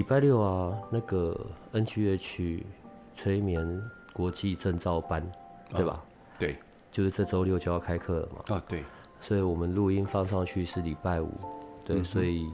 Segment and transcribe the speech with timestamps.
[0.00, 1.38] 礼拜六啊，那个
[1.74, 2.62] NGH
[3.14, 3.82] 催眠
[4.14, 5.22] 国际证照班，
[5.68, 6.02] 对吧？
[6.38, 6.56] 对，
[6.90, 8.56] 就是这周六就要开课了嘛。
[8.56, 8.82] 啊，对，
[9.20, 11.30] 所以我们录音放上去是礼拜五，
[11.84, 12.48] 对，所以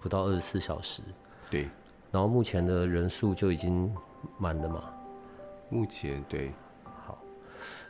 [0.00, 1.02] 不到二十四小时。
[1.50, 1.68] 对，
[2.10, 3.94] 然后目前的人数就已经
[4.38, 4.82] 满了嘛。
[5.68, 6.52] 目前对，
[7.04, 7.22] 好，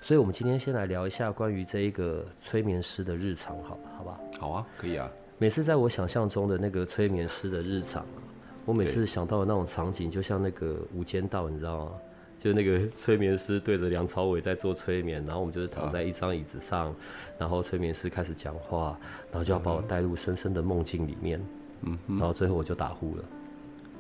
[0.01, 4.21] 所以我们今天先来聊一下关于这一个催眠师的日常，好，好吧？
[4.41, 5.09] 好啊，可以啊。
[5.39, 8.19] 每次在我想象中的那个催眠师的日常啊，
[8.65, 11.93] 我每次想到的那种场景，就像那个《无间道》，你知道吗？
[12.39, 16.93] 就是那个催眠师对着梁朝伟在做催眠，然后我们就是躺在一张椅子上，
[17.39, 18.99] 然后催眠师开始讲话，
[19.31, 21.41] 然后就要把我带入深深的梦境里面，
[21.83, 23.25] 嗯然后最后我就打呼了。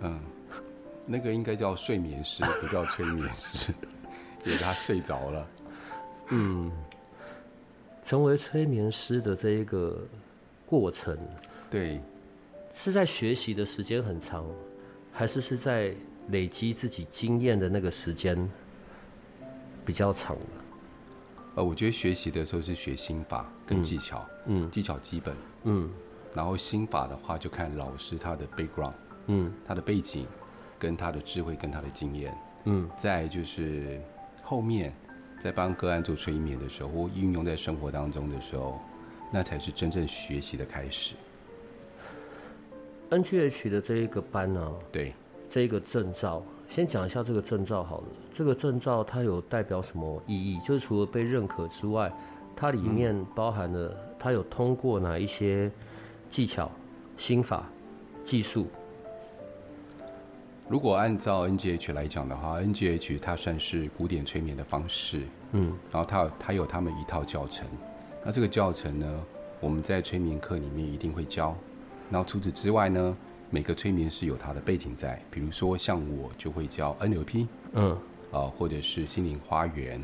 [0.01, 0.19] 嗯，
[1.07, 3.73] 那个应该叫睡眠师，不叫催眠师，
[4.45, 5.47] 因为他睡着了。
[6.31, 6.73] 嗯
[8.03, 9.97] 成为催眠师的这一个
[10.67, 11.17] 过程，
[11.71, 12.01] 对，
[12.75, 14.45] 是在学习的时间很长，
[15.13, 15.95] 还是是在
[16.29, 18.51] 累积自己经验的那个时间
[19.85, 20.43] 比较长的？
[21.57, 25.91] 呃，我觉得学习的时候是学心法跟技巧，嗯技巧基本，嗯
[26.35, 28.95] 然后心法的话就看老师他的 background，
[29.27, 30.27] 嗯他的背景，
[30.79, 32.35] 跟他的智慧跟他的经验。
[32.65, 34.01] 嗯再就是
[34.43, 34.95] 后面
[35.39, 38.81] 在帮个案做催眠的时候，或运用在生活当中的时候，
[39.31, 41.15] 那才是真正学习的开始。
[43.13, 45.13] ，NGH 的这一个班呢、对，
[45.49, 48.05] 这一个证照，先讲一下这个证照好了。
[48.33, 50.59] 这个证照它有代表什么意义？
[50.61, 52.11] 就是除了被认可之外，
[52.57, 55.71] 它里面包含了它有通过哪一些
[56.31, 56.71] 技巧、
[57.19, 57.69] 心法、
[58.25, 58.67] 技术？
[60.69, 65.21] 如果按照 NGH 来讲的话，NGH 它算是古典催眠的方式，
[65.53, 67.69] 嗯然后它有它有他们一套教程。
[68.25, 69.21] 那这个教程呢，
[69.61, 71.55] 我们在催眠课里面一定会教。
[72.13, 73.17] 然后除此之外呢，
[73.49, 77.99] 每个催眠师有他的背景在，比如说像我就会教 NLP，嗯
[78.31, 79.99] 啊，或者是心灵花园，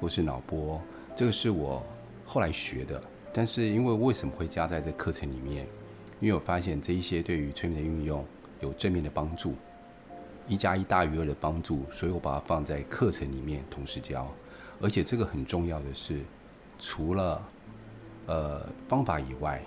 [0.00, 0.80] 或是脑波，
[1.14, 1.82] 这个是我
[2.24, 3.02] 后来学的。
[3.30, 5.66] 但是因为为什么会加在这课程里面？
[6.18, 8.24] 因为我发现这一些对于催眠的运用
[8.60, 9.54] 有正面的帮助，
[10.48, 14.26] 一加一大于二的帮助，所以我把它放在课程里面同时教。
[14.80, 16.20] 而且这个很重要的是，
[16.78, 17.42] 除了
[18.26, 19.62] 呃方法以外，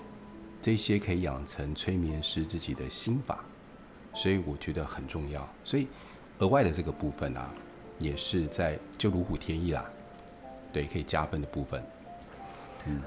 [0.64, 3.44] 这些可以养成催眠师自己的心法，
[4.14, 5.46] 所以我觉得很重要。
[5.66, 5.90] 所以
[6.40, 7.54] 额外的这个部分啊，
[8.00, 9.84] 也是在就如虎添翼啦，
[10.72, 11.84] 对，可以加分的部分。
[12.86, 13.02] 嗯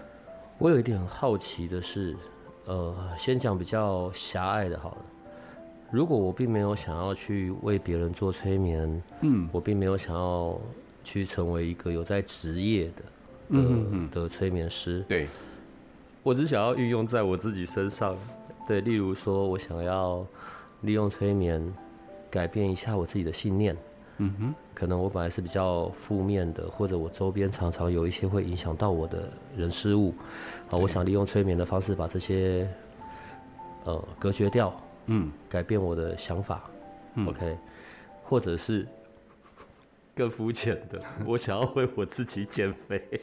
[0.59, 2.15] 我有一点很好奇的是，
[2.67, 4.99] 呃，先讲比较狭隘的好了。
[5.91, 10.61] 如果我并没有想要去为别人做催眠，嗯，我并没有想要
[11.03, 13.03] 去成为一个有在职业的
[13.49, 15.27] 嗯的的催眠师，对，
[16.27, 18.17] 我只想要运用在我自己身上。
[18.67, 20.27] 对，例如说我想要
[20.81, 21.63] 利用催眠
[22.29, 23.77] 改变一下我自己的信念，
[24.19, 30.13] 嗯哼，可能我本来是比较负面的，或者我周边常常有一些会影响到我的人事物，
[30.69, 32.69] 啊，我想利用催眠的方式把这些
[33.85, 34.75] 呃隔绝掉，
[35.07, 36.69] 嗯，改变我的想法、
[37.25, 37.57] o k
[38.25, 38.85] 或者是
[40.13, 43.21] 更肤浅的，我想要为我自己减肥，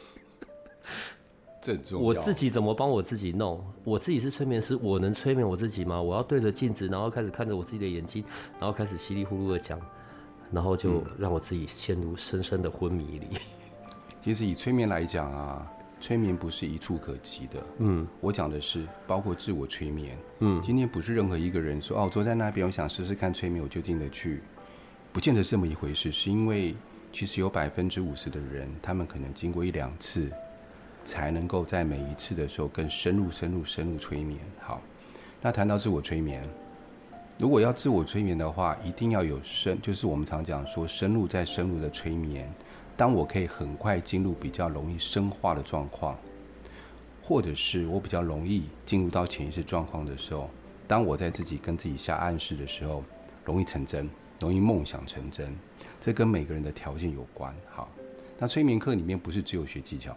[1.64, 2.06] 这重要。
[2.06, 3.64] 我自己怎么帮我自己弄？
[3.82, 6.00] 我自己是催眠师，我能催眠我自己吗？
[6.00, 8.22] 我要对着镜子，然后开始看着我自己的眼睛，
[8.60, 9.80] 然后开始稀里糊涂的讲，
[10.52, 13.28] 然后就让我自己陷入深深的昏迷里。
[14.22, 15.66] 其实以催眠来讲啊，
[16.00, 17.62] 催眠不是一触可及的。
[17.78, 20.18] 嗯我讲的是包括自我催眠。
[20.40, 24.42] 嗯今天不是任何一个人说哦，我坐在那边，我想试试看催眠，我就进得去，
[25.12, 26.12] 不见得这么一回事。
[26.12, 26.74] 是因为
[27.12, 30.30] 其实有百分之五十的人，他们可能经过一两次，
[31.04, 34.40] 才能够在每一次的时候更深入、深入、深入催眠。
[34.58, 34.80] 好，
[35.40, 36.42] 那谈到自我催眠，
[37.38, 42.50] 如果要自我催眠的话，一定要有深，就是我们常讲说深入再深入的催眠。
[42.96, 46.16] 当我可以很快进入比较容易深化的状况，
[47.22, 50.48] 或者是我比较容易进入到潜意识状况的时候，
[50.86, 53.02] 当我在自己跟自己下暗示的时候，
[53.44, 54.08] 容易成真，
[54.38, 55.52] 容易梦想成真。
[56.00, 57.52] 这跟每个人的条件有关。
[57.68, 57.88] 好，
[58.38, 60.16] 那催眠课里面不是只有学技巧。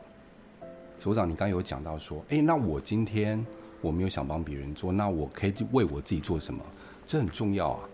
[0.97, 3.45] 所长，你刚刚有讲到说，诶，那我今天
[3.81, 6.63] 我没有想帮别人做，那我可以为我自己做什么？
[7.05, 7.89] 这很重要啊。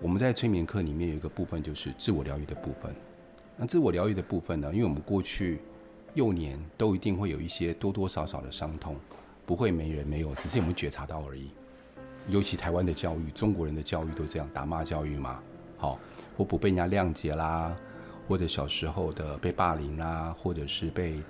[0.00, 2.92] 我们在催眠课里面有一个部分就是自我疗愈的部分。
[3.56, 4.70] 那自我疗愈的部分呢？
[4.72, 5.60] 因为我们过去
[6.14, 8.96] 幼年都一定会有一些多多少少的伤痛，
[9.46, 11.50] 不会没人没有，只是我们觉察到而已。
[12.28, 15.40] 尤其台湾的教育，中国人的教育都这样，打骂教育嘛，
[15.78, 15.98] 好，
[16.36, 17.76] 或不被人家谅解啦，
[18.26, 21.20] 或者小时候的被霸凌啦，或者是被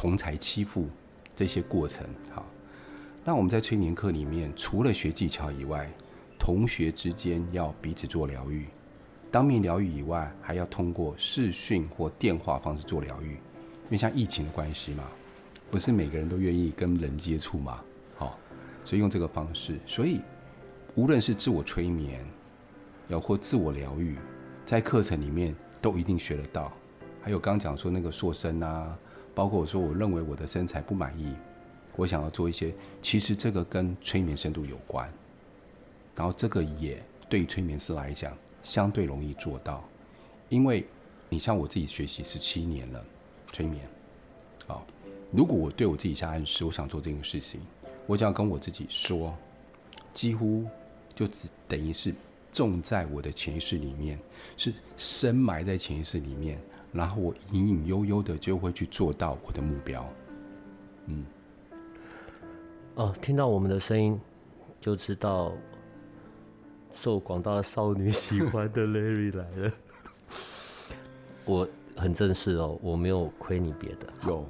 [0.00, 0.88] 同才欺负
[1.36, 2.46] 这些过程，好。
[3.22, 5.90] 那我们在催眠课里面，除了学技巧以外，
[6.38, 8.64] 同学之间要彼此做疗愈，
[9.30, 13.32] 当面疗愈以外，还要通过视讯或电话方式做疗愈。
[13.32, 15.04] 因为像疫情的关系嘛，
[15.70, 17.82] 不是每个人都愿意跟人接触嘛，
[18.16, 18.38] 好，
[18.86, 19.78] 所以用这个方式。
[19.86, 20.22] 所以
[20.94, 22.24] 无论是自我催眠，
[23.08, 24.16] 要或自我疗愈，
[24.64, 26.72] 在课程里面都一定学得到。
[27.20, 28.98] 还有刚讲说那个塑身啊，
[29.40, 31.34] 包括我说我认为我的身材不满意，
[31.96, 35.10] 我想要做一些，其实这个跟催眠深度有关。
[36.14, 39.82] 然后这个也对于催眠师来讲相对容易做到，
[40.50, 40.86] 因为
[41.30, 43.02] 你像我自己学习十七年了
[43.46, 43.82] 催眠，
[44.66, 44.84] 好，
[45.32, 47.62] 如果我对我自己下暗示，我想做这件事情，
[48.06, 49.34] 我只要跟我自己说，
[50.12, 50.66] 几乎
[51.14, 52.14] 就只等于是
[52.52, 54.18] 种在我的潜意识里面，
[54.58, 56.60] 是深埋在潜意识里面，
[56.92, 60.06] 然后我隐隐悠悠的就会去做到我的目标。
[61.06, 61.24] 嗯，
[62.94, 64.20] 哦，听到我们的声音
[64.80, 65.52] 就知道。
[66.92, 69.72] 受广大少女喜欢的 Larry 来了，
[71.46, 74.44] 我很正式哦，我没有亏你别的，有，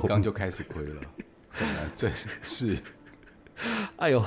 [0.00, 1.02] 我刚就开始亏了，
[1.58, 2.08] 本来正
[2.42, 2.78] 是。
[3.96, 4.24] 哎呦，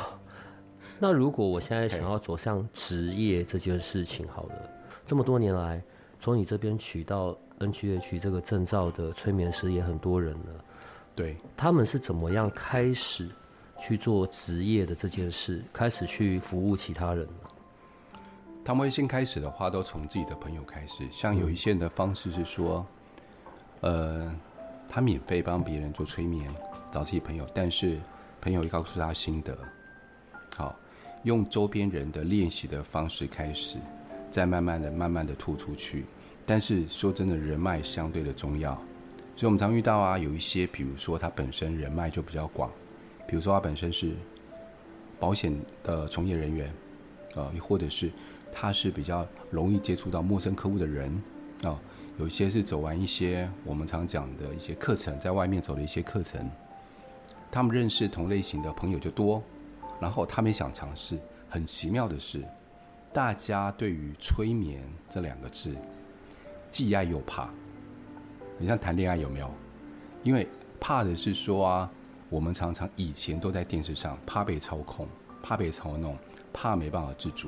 [1.00, 4.70] 那如果我现在想要走向职业这件事情，好了，
[5.06, 5.82] 这么多年来，
[6.20, 7.34] 从你这边取到
[7.68, 10.66] NGH 这个证照的催眠师也很多人了，
[11.16, 13.30] 对，他们是怎么样开始
[13.80, 17.28] 去做职业的这件事，开始去服务其他人？
[18.66, 21.04] 他们会先开始的话，都从自己的朋友开始。
[21.12, 22.86] 像有一些人的方式是说，
[23.82, 24.34] 呃，
[24.88, 26.50] 他免费帮别人做催眠，
[26.90, 28.00] 找自己朋友，但是
[28.40, 29.58] 朋友会告诉他心得。
[30.56, 30.74] 好，
[31.24, 33.78] 用周边人的练习的方式开始，
[34.32, 36.06] 再慢慢的、慢慢的吐出去。
[36.46, 38.74] 但是说真的，人脉相对的重要，
[39.36, 42.72] 所以我们常遇到啊，有一些，比如说他本身人脉就比较广，
[43.28, 44.12] 比如说他本身是
[45.20, 46.68] 保险的从业人员，
[47.36, 48.12] 啊，又或者是。
[48.56, 51.10] 他是比较容易接触到陌生客户的人
[51.64, 51.76] 啊，
[52.20, 56.48] 有一些是走完一些我们常讲的一些课程，在外面走的一些课程，
[57.50, 59.42] 他们认识同类型的朋友就多，
[60.00, 61.18] 然后他们想尝试。
[61.50, 62.44] 很奇妙的是，
[63.12, 65.76] 大家对于催眠这两个字，
[66.74, 67.48] 既爱又怕。
[68.58, 69.48] 你像谈恋爱有没有？
[70.24, 70.48] 因为
[70.80, 71.92] 怕的是说啊，
[72.30, 75.08] 我们常常以前都在电视上，怕被操控，
[75.44, 76.18] 怕被操弄，
[76.52, 77.48] 怕没办法自主。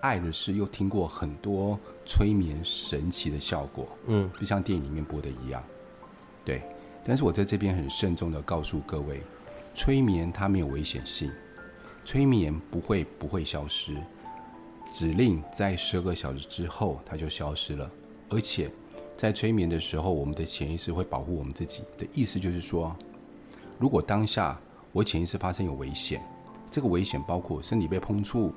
[0.00, 5.62] 爱的是又听过很多催眠神奇的效果，嗯，就像电影里面播的一样，
[6.44, 6.62] 对。
[7.04, 9.22] 但是我在这边很慎重的告诉各位，
[9.72, 11.30] 催眠它没有危险性，
[12.04, 13.96] 催眠不会不会消失，
[14.90, 17.88] 指令在十二个小时之后它就消失了，
[18.32, 18.70] 而且
[19.14, 22.96] 在催眠的时候，我们的潜意识会保护我们自己的意思就是说，
[23.78, 24.58] 如果当下
[24.90, 26.22] 我潜意识发生有危险，
[26.70, 28.52] 这个危险包括身体被碰触。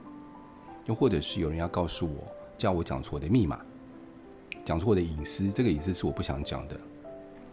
[0.85, 2.23] 又或者是有人要告诉我，
[2.57, 3.59] 叫我讲出我的密码，
[4.63, 6.79] 讲出我的隐私，这个隐私是我不想讲的。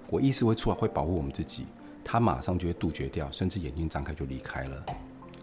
[0.09, 1.65] 我意识会出来，会保护我们自己，
[2.05, 4.85] 他马上就会杜绝掉，甚至眼睛张开就离开了，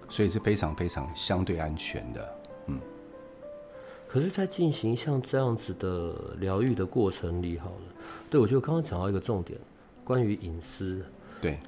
[0.08, 2.39] 所以是非常非常相对安全的。
[4.10, 4.14] 嗯。
[4.14, 7.82] 可是，在进行像这样子的疗愈的过程里，好了，
[8.30, 9.60] 对我就刚刚讲到一个重点，
[10.04, 11.02] 关于隐私。
[11.42, 11.60] 对。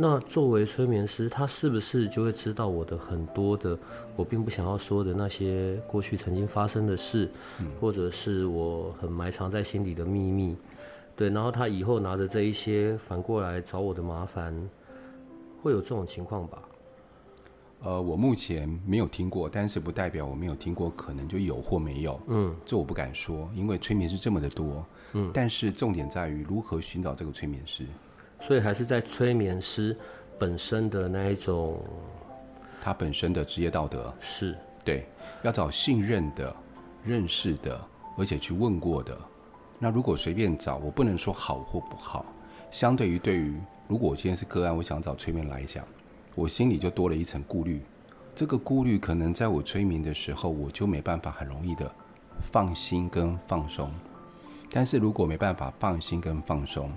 [0.00, 3.76] 那作为催眠师，他是不是就会知道我的很多的
[4.14, 10.56] 我并不想要说的那些过去曾经发生的事，嗯或者是我很埋藏在心里的秘密？
[11.16, 14.54] 对，然后他以后拿着这一些反过来找我的麻烦，
[15.62, 16.62] 会有这种情况吧？
[17.80, 22.20] 呃，我目前没有听过，但是不代表我没有听过，可能就有或没有。
[22.26, 24.84] 嗯，这我不敢说，因为催眠是这么的多。
[25.12, 27.86] 嗯，但是重点在于如何寻找这个催眠师。
[28.40, 29.96] 所以还是在催眠师
[30.38, 31.80] 本身的那一种，
[32.82, 35.06] 他本身的职业道德是对，
[35.42, 36.54] 要找信任的、
[37.04, 37.80] 认识的，
[38.16, 39.16] 而且去问过的。
[39.78, 42.26] 那如果随便找，我不能说好或不好。
[42.72, 43.56] 相对于对于，
[43.86, 45.84] 如果我今天是个案，我想找催眠来讲，
[46.38, 47.82] 我心里就多了一层顾虑。
[48.32, 51.90] 这个顾虑可能在我催眠的时候，我就没办法很容易的
[52.52, 53.90] 放心跟放松。
[54.70, 56.92] 但是如果没办法放心跟放松，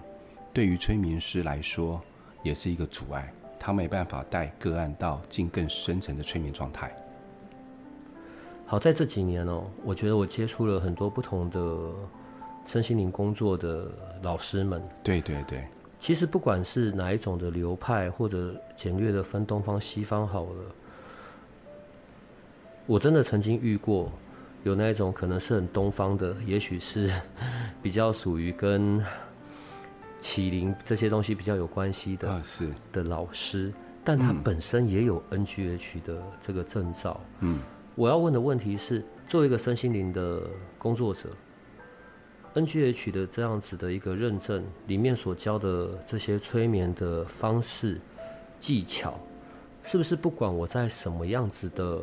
[0.53, 1.99] 对于催眠师来说，
[2.43, 3.33] 也是一个阻碍。
[3.59, 6.95] 他没办法带个案到进更深层的催眠状态。
[8.67, 11.89] 好，在这几年哦，我觉得我接触了很多不同的
[12.63, 14.83] 身心灵工作的老师们。
[15.03, 15.63] 对对对，
[16.01, 20.65] 其实不管是哪一种的流派，或者简略的分东方西方好了，
[22.87, 24.11] 我真的曾经遇过
[24.63, 27.13] 有那一种可能是很东方的，也许是
[27.83, 28.99] 比较属于跟
[30.19, 33.71] 启灵这些东西比较有关系的啊是，的老师，
[34.03, 37.21] 但他本身也有 NGH 的这个证照。
[37.41, 37.59] 嗯，
[37.93, 40.41] 我要问的问题是，作为一个身心灵的
[40.79, 41.29] 工作者
[42.53, 47.99] ，NGH 的这样子的一个认证里面所教的这些催眠的方式
[48.59, 49.19] 技巧，
[49.83, 51.99] 是不是不管我在什么样子的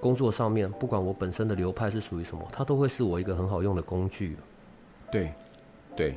[0.00, 4.36] 工作上面，不管我本身的流派是属于什么，它都会是我一个很好用的工具？
[5.10, 5.32] 对，
[5.96, 6.14] 对，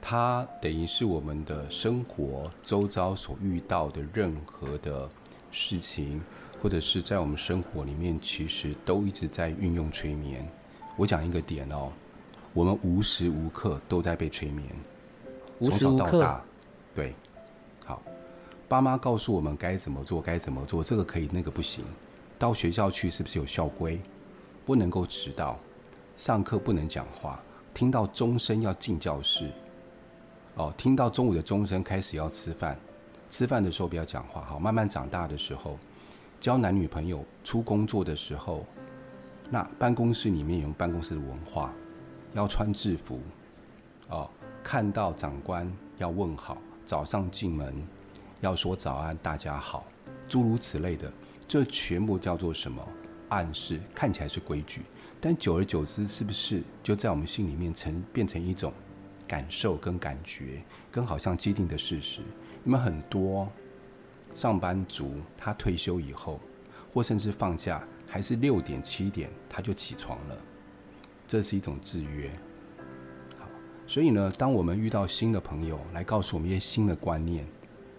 [0.00, 5.08] 它等于是我们的生活周遭所遇到的任何的
[5.52, 6.20] 事情，
[6.60, 10.50] 或者是在我们生活里面，其实都一直在运用催眠。
[10.96, 11.90] 我讲一个点哦，
[12.52, 14.68] 我们无时无刻都在被催眠，
[15.60, 16.42] 从小无时无刻到大，
[16.94, 17.14] 对，
[17.84, 18.02] 好，
[18.68, 21.84] 爸妈告诉我们该怎么做，该怎么做，这个可以，那个不行。
[22.38, 24.00] 到学校去是不是有校规？
[24.66, 25.58] 不能够迟到，
[26.16, 27.40] 上课不能讲话，
[27.72, 29.50] 听到钟声要进教室。
[30.56, 32.78] 哦，听到中午的钟声开始要吃饭，
[33.30, 34.42] 吃饭的时候不要讲话。
[34.42, 35.78] 好，慢慢长大的时候，
[36.38, 38.66] 交男女朋友、出工作的时候，
[39.52, 41.74] 那办公室里面有办公室的文化，
[42.32, 43.20] 要穿制服。
[44.08, 44.26] 哦，
[44.64, 46.56] 看到长官要问好，
[46.86, 47.74] 早上进门
[48.40, 49.84] 要说早安，大家好，
[50.26, 51.12] 诸如此类的，
[51.46, 52.82] 这全部叫做什么？
[53.28, 54.80] 暗示，看起来是规矩，
[55.20, 58.72] 但久而久之，是不是就在我们心里面成变成一种
[59.28, 62.22] 感受跟感觉，跟好像既定的事实？
[62.64, 63.46] 你们很多
[64.34, 66.40] 上班族，他退休以后，
[66.94, 70.36] 或甚至放假，还是六点七点他就起床了，
[71.26, 72.30] 这是一种制约。
[73.38, 73.48] 好，
[73.86, 77.46] 所以呢，当我们遇到新的朋友来告诉我们一些新的观念，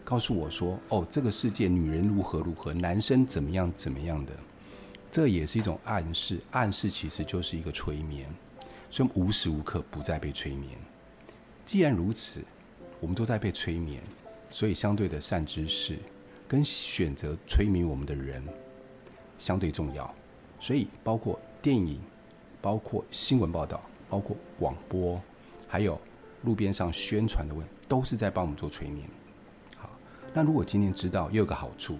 [0.03, 4.33] 告诉我说：“哦，这个世界女人如何如何，男生怎么样怎么样的。”
[5.09, 8.29] 这也是一种暗示，暗示其实就是一个催眠，
[8.91, 10.77] 所以无时无刻不在被催眠。
[11.65, 12.43] 既然如此，
[12.99, 14.03] 我们都在被催眠，
[14.51, 15.97] 所以相对的善知识
[16.47, 18.43] 跟选择催眠我们的人
[19.37, 20.13] 相对重要。
[20.59, 21.99] 所以包括电影、
[22.61, 25.21] 包括新闻报道、包括广播，
[25.67, 25.99] 还有
[26.43, 29.07] 路边上宣传的问，都是在帮我们做催眠。
[29.75, 29.89] 好，
[30.33, 31.97] 那如果今天知道，又有个好处。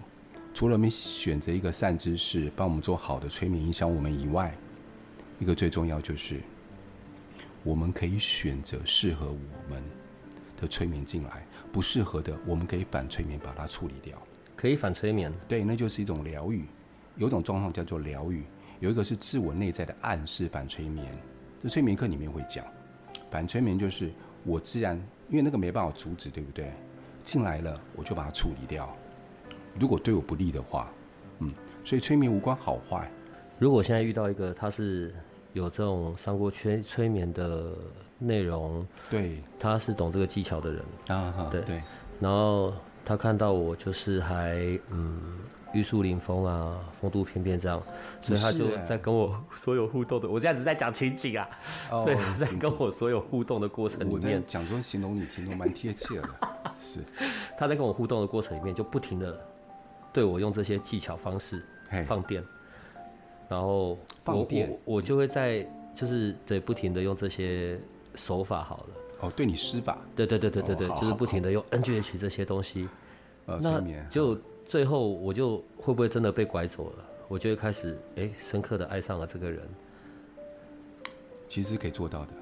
[0.54, 4.56] 除了我们选择一个善知识帮我们做好的催眠影响我们以外，
[5.40, 6.42] 一个最重要就是，
[7.64, 9.84] 我们可以选择适合我们
[10.62, 14.16] 的催眠进来，不适合的我们可以反催眠把它处理掉。
[14.56, 16.64] 可以反催眠，对，那就是一种疗愈。
[17.16, 18.44] 有一种状况叫做疗愈，
[18.80, 21.06] 有一个是自我内在的暗示反催眠。
[21.62, 22.66] 这催眠课里面会讲，
[23.30, 24.12] 反催眠就是
[24.44, 24.96] 我自然
[25.30, 26.72] 因为那个没办法阻止，对不对？
[27.24, 28.94] 进来了我就把它处理掉。
[29.80, 30.92] 如果对我不利的话，
[31.40, 31.50] 嗯，
[31.86, 33.10] 所以催眠无关好坏。
[33.58, 35.16] 如果现在遇到一个他是
[35.54, 37.74] 有这种上过催催眠的
[38.20, 41.82] 内容，对他是懂这个技巧的人，啊哈，对对，
[42.20, 42.74] 然后
[43.06, 44.58] 他看到我就是还
[44.90, 45.40] 嗯
[45.74, 47.82] 玉树临风啊，风度翩翩这样，
[48.22, 51.50] 所以他就在跟我所有互动的，我这样子在讲情景啊，
[51.92, 56.30] 哦 所以他在跟我所有互动的过程里面，讲说形容你形容蛮贴切的，
[56.80, 57.00] 是，
[57.58, 59.40] 他在跟我互动的过程里面就不停的
[60.12, 61.66] 对我用这些技巧方式，
[62.06, 62.44] 放电，
[63.50, 64.70] 然后我放电？
[64.86, 67.80] 我我就会在就是对不停的用这些
[68.16, 68.90] 手法好了。
[69.22, 72.88] 哦，对你施法，对对对对对对，就是不停的用 NGH 这些东西，
[73.46, 77.06] 呃，那，就最后我就会不会真的被拐走了？
[77.28, 79.62] 我就会开始哎，深刻的爱上了这个人。
[81.48, 82.34] 其实可以做到的。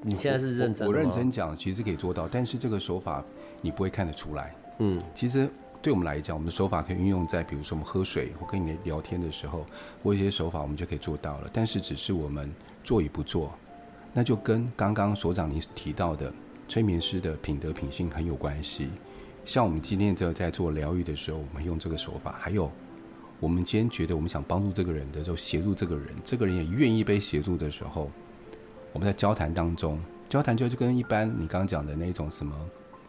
[0.00, 3.24] 你现在是认真我，我认真讲，其实可以做到，但是这个手法
[3.60, 4.54] 你不会看得出来。
[4.78, 5.48] 嗯，其实
[5.80, 9.66] 对我们来讲，我们的手法可以运用在比如说我们喝水或跟你聊天的时候，
[10.02, 11.50] 或一些手法我们就可以做到了。
[11.52, 13.52] 但是只是我们做与不做，
[14.12, 16.32] 那就跟刚刚所长您提到的
[16.68, 18.88] 催眠师的品德品性很有关系。
[19.44, 22.70] 像我们今天这个在做疗愈的时候，我们用这个手法，还有
[23.40, 28.10] 我们今天觉得我们想帮助这个人的时候，协助这个人，这个人也愿意被协助的时候，
[28.92, 32.54] 我们在交谈当中，交谈就就跟一般你刚刚讲的那种什么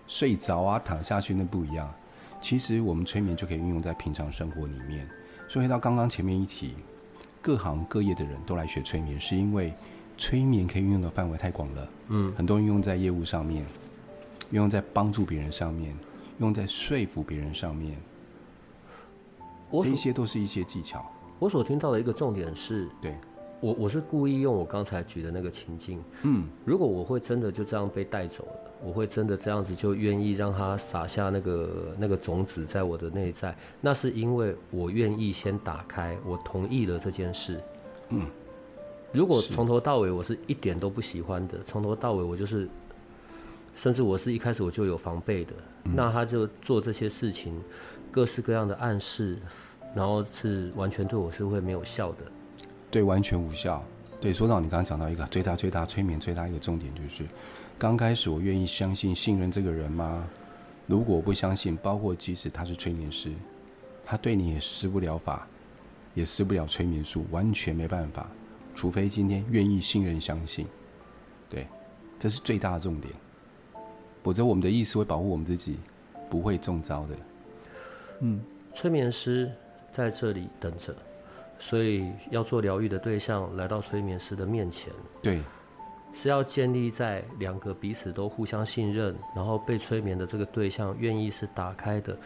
[0.07, 1.93] 睡着啊、躺下去那不一样。
[2.41, 5.07] 其实我们催眠就可以运用在平常生活里面。
[5.47, 6.73] 所以回到刚刚前面一提，
[7.41, 9.71] 各行各业的人都来学催眠，是因为
[10.17, 11.89] 催眠可以运用的范围太广了。
[12.09, 13.63] 嗯，很多人用在业务上面，
[14.49, 15.95] 运用在帮助别人上面，
[16.39, 17.97] 用在说服别人上面，
[19.69, 21.05] 我这些都是一些技巧。
[21.39, 23.15] 我所听到的一个重点是，对，
[23.59, 37.59] 我我是故意用我刚才举的那个情境，嗯，如果我会真的就这样被带走了，我会真的这样子就愿意让他撒下那个那个种子在我的内在，那是因为我愿意先打开，我同意了这件事。
[38.09, 38.27] 嗯，
[39.11, 42.69] 如果从头到尾我是一点都不喜欢的，从头到尾我就是，
[43.75, 45.53] 甚至我是一开始我就有防备的，
[45.83, 47.59] 那他就做这些事情，
[48.11, 49.37] 各式各样的暗示，
[49.95, 52.19] 然后是完全对我是会没有效的。
[52.91, 53.83] 对，完全无效。
[54.21, 57.25] 对，说到，你刚刚讲到一个最大最大催眠最大一个重点就是，
[57.77, 60.25] 刚开始我愿意相信信任这个人吗？
[60.85, 63.31] 如果我不相信，包括即使他是催眠师，
[64.05, 65.47] 他对你也施不了法，
[66.13, 68.29] 也施不了催眠术，完全没办法。
[68.75, 70.67] 除非今天愿意信任相信，
[71.49, 71.67] 对，
[72.19, 73.13] 这是最大的重点。
[74.23, 75.77] 否则我们的意识会保护我们自己，
[76.29, 77.15] 不会中招的。
[78.21, 78.41] 嗯
[78.73, 79.51] 催眠师
[79.91, 80.95] 在这里等着，
[81.59, 85.41] 所以要做疗愈的对象来到催眠师的面前，对，
[86.13, 92.17] 是要建立在两个彼此都互相信任，然后被催眠的这个对象愿意是打开的，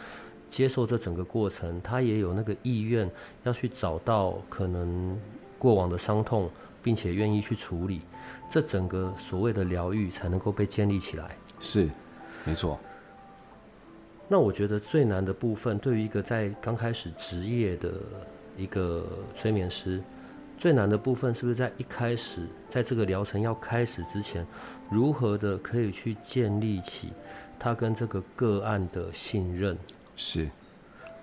[0.48, 3.10] 接受这整个过程，他也有那个意愿
[3.42, 5.18] 要去找到可能
[5.58, 6.48] 过往的伤痛，
[6.82, 8.00] 并且愿意去处理，
[8.48, 11.36] 这整个所谓的疗愈才能够被建立起来。
[11.60, 11.88] 是，
[12.44, 12.78] 没错。
[14.28, 17.92] 那我觉得最难的部分，对于一个在刚开始职业的
[18.56, 20.02] 一个催眠师，
[20.58, 24.46] 最难的部分是不是在一开始，在这个疗程要开始之前，
[24.90, 27.10] 如何的可以去建立起
[27.58, 29.76] 他跟这个个案的信任？
[30.14, 30.48] 是，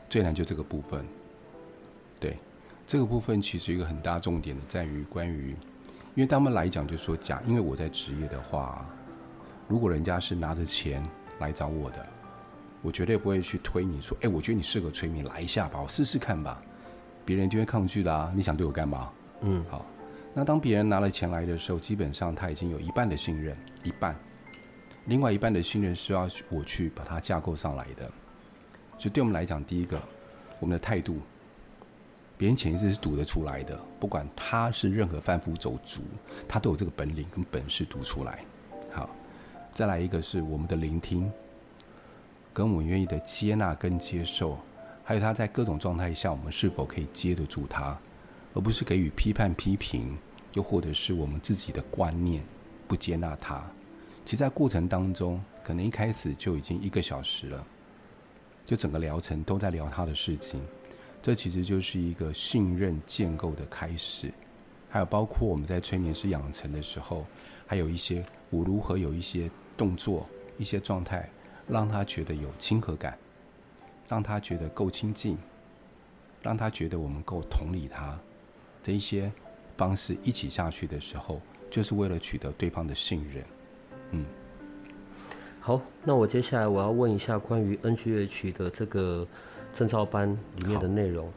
[0.10, 1.06] 最难就这个部分。
[2.20, 2.38] 对，
[2.88, 5.50] 这个部分其实一个很大重点的在于关于，
[6.16, 8.84] 因为他们来讲就说假，因为我在职业的话，
[9.68, 11.04] 如果人家是拿着钱
[11.40, 12.06] 来找我的，
[12.82, 16.62] 我绝对不会去推你说，哎，我觉得你适合催眠，来一下吧，我试试看吧。
[17.26, 19.12] 别人就会抗拒的啊，你想对我干嘛？
[19.42, 19.84] 嗯，好，
[20.34, 24.16] 那当别人拿了钱来的时候，基本上他已经有一半的信任，一半，
[25.06, 28.10] 另外一半的信任是要我去把它架构上来的。
[29.00, 30.00] 就对我们来讲，第一个，
[30.60, 31.18] 我们的态度，
[32.38, 36.02] 别人潜意识是读得出来的，不管他是任何贩夫走卒，
[36.48, 38.46] 他都有这个本领跟本事读出来。
[39.76, 41.30] 再来一个是我们的聆听，
[42.54, 44.58] 跟我们愿意的接纳跟接受，
[45.04, 48.00] 还有他在各种状态下，我们是否可以接得住他。
[48.54, 50.18] 而不是给予批判、批评，
[50.54, 52.42] 又或者是我们自己的观念
[52.88, 53.62] 不接纳他。
[54.24, 57.68] 其实，在过程当中，可能一开始就已经一个小时了，
[58.64, 60.62] 就整个疗程都在聊他的事情。
[61.22, 64.32] 这其实就是一个信任建构的开始。
[64.90, 67.26] 还有包括我们在催眠师养成的时候，
[67.68, 71.30] 还有一些我如何有一些动作、一些状态，
[71.68, 73.18] 让他觉得有亲和感，
[74.08, 75.38] 让他觉得够亲近，
[76.42, 78.18] 让他觉得我们够同理他。
[78.84, 79.32] 这一些
[79.76, 83.44] 方式一起下去的时候，就是为了取得对方的信任。
[84.12, 84.26] 嗯，
[85.60, 89.28] 好，那我接下来我要问一下关于 NGH 的这个
[89.74, 91.32] 证照班里面的内容。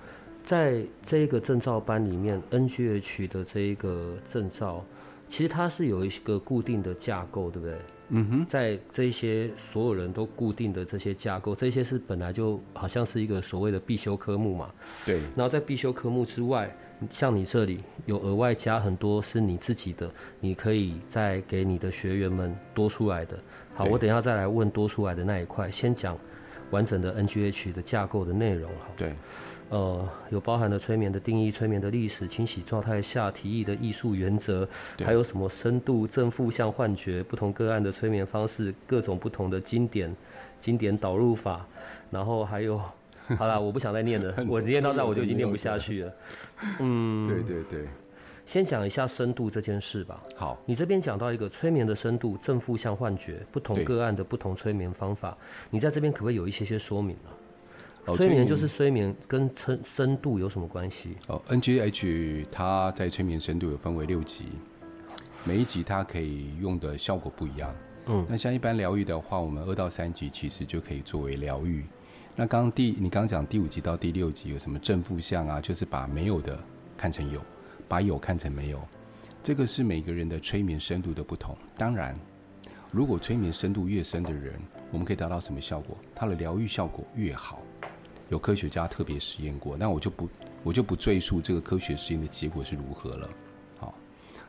[0.45, 4.85] 在这一个证照班里面，NGH 的这一个证照，
[5.29, 7.77] 其实它是有一个固定的架构，对不对？
[8.11, 14.71] 嗯哼，在这些所有人都固定的这些架构，这些是本来就好像是一个所谓的必修科目嘛。
[15.05, 16.75] 对，然后在必修科目之外，
[17.11, 23.39] 像你这里有额外加很多是你自己的，你可以再给你的学员们多出来的。
[23.75, 26.19] 好，我等一下再来问多出来的那一块，先讲
[26.71, 28.71] 完整的 NGH 的架构的内容。
[28.71, 29.13] 好，对，
[29.71, 34.67] 呃，有包含了催眠的定义、催眠的历史、清洗状态下提议的艺术原则，
[35.05, 40.15] 还有什么深度、正负向幻觉、不同个案的催眠方式、各种不同的经典、
[40.59, 41.67] 经典导入法，
[42.11, 42.81] 然后还有，
[43.37, 46.13] 好啦，我不想再念了，我念到这我就已经念不下去了。
[46.81, 47.87] 嗯，对对对，
[48.47, 50.23] 先讲一下深度这件事吧。
[50.35, 55.37] 好，你这边讲到一个催眠的深度、正负向幻觉、不同个案的不同催眠方法，
[55.69, 57.31] 你在这边可不可以有一些些说明啊？
[58.09, 61.17] 哦催眠就是催眠，跟深深度有什么关系？
[61.27, 64.47] 哦，NGH 它在催眠深度有分为六级，
[65.45, 67.75] 每一级它可以用的效果不一样。
[68.07, 71.85] 嗯，那像一般疗愈的话，我们二到三级其实就可以作为疗愈。
[72.35, 75.61] 那刚刚第你刚刚讲第五级到第六级有什么正负向啊？
[75.61, 76.59] 就是把没有的
[76.97, 77.43] 看成有，
[77.87, 78.81] 把有看成没有。
[79.43, 81.55] 这个是每个人的催眠深度的不同。
[81.77, 82.19] 当然，
[82.91, 84.55] 如果催眠深度越深的人，
[84.91, 85.97] 我们可以达到什么效果？
[86.15, 87.61] 他的疗愈效果越好。
[88.29, 90.29] 有科学家特别实验过，那我就不
[90.63, 93.31] 我就不赘述这个科学实验的结果是如何了。
[93.79, 93.95] 好，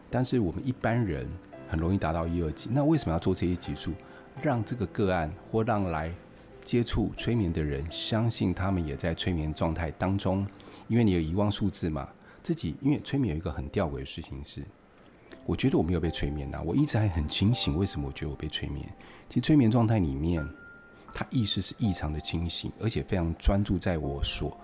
[0.09, 1.27] 但是我们一般人
[1.67, 3.93] 很容易达到一二级，那为什么要做这些级数？
[4.41, 6.13] 让这个个案或让来
[6.63, 10.47] 接触催眠的人，相信他们也在催眠状态当中，
[10.87, 12.07] 因为你有遗忘数字嘛。
[12.41, 14.63] 自己因为催眠有一个很吊诡的事情是，
[15.45, 17.77] 我觉得我没有被催眠呐，我一直还很清醒。
[17.77, 18.87] 为什么我觉得我被催眠？
[19.27, 20.47] 其实催眠状态里面，
[21.13, 24.57] 他意识是异常的清醒，而且非常专注在我所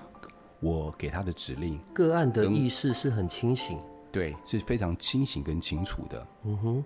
[0.60, 1.80] 我给他的指令。
[1.94, 3.80] 个案的意识是很清醒，
[4.12, 6.28] 对，是非常清醒跟清楚的。
[6.44, 6.84] 嗯哼。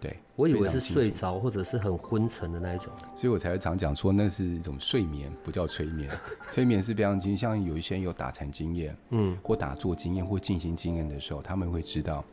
[0.00, 6.08] 对，我以为是睡着或者是很昏沉的那一种，所以我才会常讲说那是一种睡眠，不叫催眠。
[6.52, 12.24] 催眠是非常清，像有一些有打禅经验，嗯，或打坐经验或进行经验的时候，他们会知道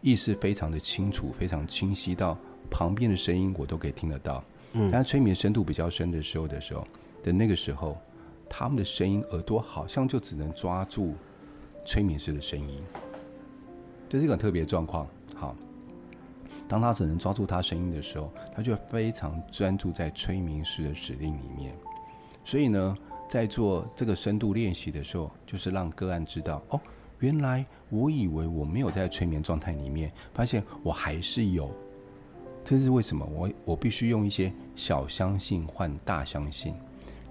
[0.00, 2.38] 意识非常的清楚，非常清晰到
[2.70, 4.42] 旁边的声音我都可以听得到。
[4.72, 6.86] 当他催眠深度比较深的时候的时候
[7.22, 7.98] 的那个时候，
[8.48, 11.14] 他们的声音耳朵好像就只能抓住
[11.84, 12.82] 催眠师的声音，
[14.08, 15.06] 这是一个特别状况。
[15.34, 15.54] 好。
[16.68, 21.74] 当他只能抓住他声音的时候，他就非常专注在催眠师的指令里面。
[22.44, 22.96] 所以呢，
[23.28, 26.80] 在做这个深度练习的时候，就是让个案知道：哦，
[27.18, 31.68] 原来我以为我没有在催眠状态里面，发现我还是有。
[32.64, 33.26] 这是为什么？
[33.26, 36.74] 我我必须用一些小相信换大相信。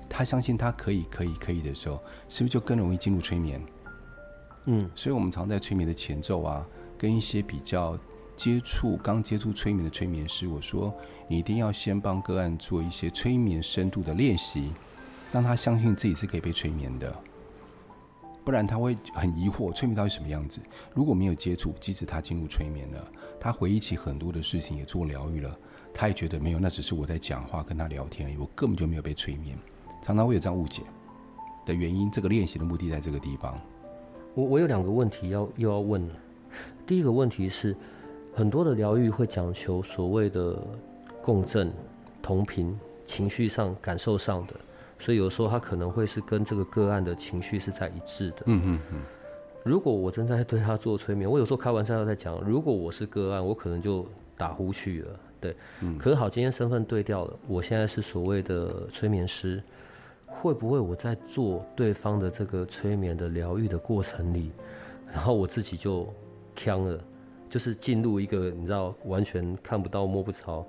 [0.09, 3.61] 他相信他可以，可以，可以的时候，是不是就更容易进入催眠？
[4.65, 6.65] 嗯，所以我们常在催眠的前奏啊，
[6.97, 7.97] 跟一些比较。
[8.39, 10.95] 接触刚接触催眠的催眠师，我说
[11.27, 14.71] 你一定要先帮个案做一些催眠深度的练习，
[15.29, 17.13] 让他相信自己是可以被催眠的，
[18.49, 20.59] 不然他会很疑惑催眠到底什么样子。
[20.95, 23.07] 如果没有接触，即使他进入催眠了，
[23.39, 25.55] 他回忆起很多的事情，也做疗愈了，
[25.93, 29.55] 他也觉得没有，那只是我在讲话跟他聊天而已，我根本就没有被催眠。
[30.01, 30.81] 常常会有这样误解
[31.63, 33.55] 的原因，这个练习的目的在这个地方。
[34.33, 36.15] 我我有两个问题要又要问了，
[36.87, 37.75] 第一个问题是。
[38.31, 40.57] 很多的疗愈会讲求所谓的
[41.21, 41.73] 共振、
[42.21, 44.53] 同频、情绪上、感受上的，
[44.99, 48.43] 所以有时候他可能会是跟这个个案的情绪是在一致的。
[48.45, 49.01] 嗯嗯嗯。
[49.63, 54.05] 如果我正在对他做催眠，我有时候开玩笑在讲，如果我是个案，我可能就
[54.37, 55.19] 打呼去了。
[55.39, 55.55] 对。
[55.81, 55.97] 嗯。
[55.97, 59.63] 可是好，今天身份对调了，我现在是所谓的催眠师，
[60.25, 64.51] 会不会我在做对方的这个催眠的疗愈的过程里，
[65.11, 66.07] 然后我自己就
[66.55, 66.99] 呛了？
[67.49, 70.63] 就是进入一个你知道完全看不到摸不着、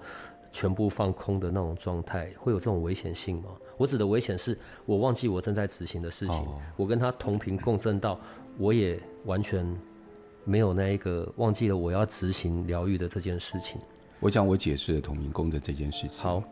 [0.53, 3.51] 全部放空的那种状态，会有这种危险性吗？
[3.77, 8.19] 我指的危险是我忘记我正在执行的事情，我跟他同频共振到，
[8.59, 9.67] 我也完全
[10.45, 13.81] 没有那一个忘记了我要执行疗愈的这件事情。
[14.19, 16.23] 我讲我解释了同频共振这件事情。
[16.23, 16.43] 好，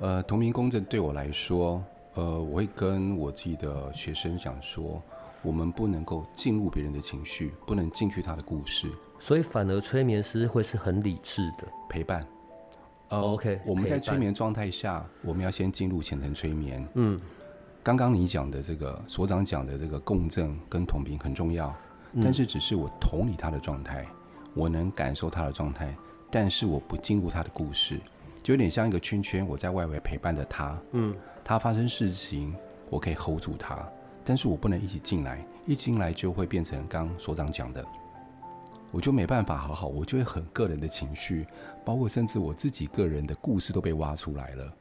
[0.00, 1.82] 呃，同频共振对我来说，
[2.14, 5.02] 呃，我会跟我自己的学生讲说。
[5.40, 12.26] 我们不能够进入别人的情绪，不能进去他的故事，所以反而催眠师会是很理智的陪伴。
[13.08, 16.86] 呃，OK，我们在催眠状态下，我们要先进入浅层催眠。
[16.94, 17.18] 嗯，
[17.82, 21.74] 刚刚你讲的这个所长讲的这个共振跟同频很重要，
[22.22, 24.06] 但是只是我同理他的状态，
[24.52, 25.96] 我能感受他的状态，
[26.30, 27.98] 但是我不进入他的故事，
[28.42, 30.78] 就有点像一个圈圈，我在外围陪伴着他。
[30.92, 32.54] 嗯，他发生事情，
[32.90, 33.88] 我可以 hold 住他。
[34.22, 37.82] 但是我不能一起进来，一进来就会变成刚所长讲的，
[38.90, 41.46] 我就没办法好好，我就会很个人的情绪，
[41.88, 44.74] 包括甚至我自己个人的故事都被挖出来了，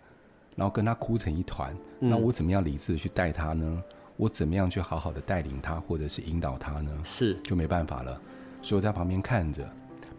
[0.58, 1.74] 然后跟他哭成一团。
[2.00, 3.82] 那我怎么样理智的去带他呢？
[4.17, 6.91] 我怎么样去好好的带领他，或者是引导他呢？
[7.06, 8.20] 是就没办法了，
[8.62, 9.65] 所以我在旁边看着，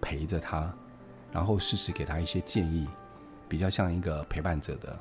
[0.01, 0.74] 陪着他，
[1.31, 2.88] 然后适时给他一些建议，
[3.51, 4.98] 比较像一个陪伴者的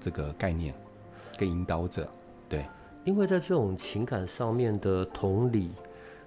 [0.00, 0.74] 这个概念，
[1.36, 2.08] 跟引导者，
[2.48, 2.64] 对。
[3.04, 5.70] 因为在这种情感上面的同理，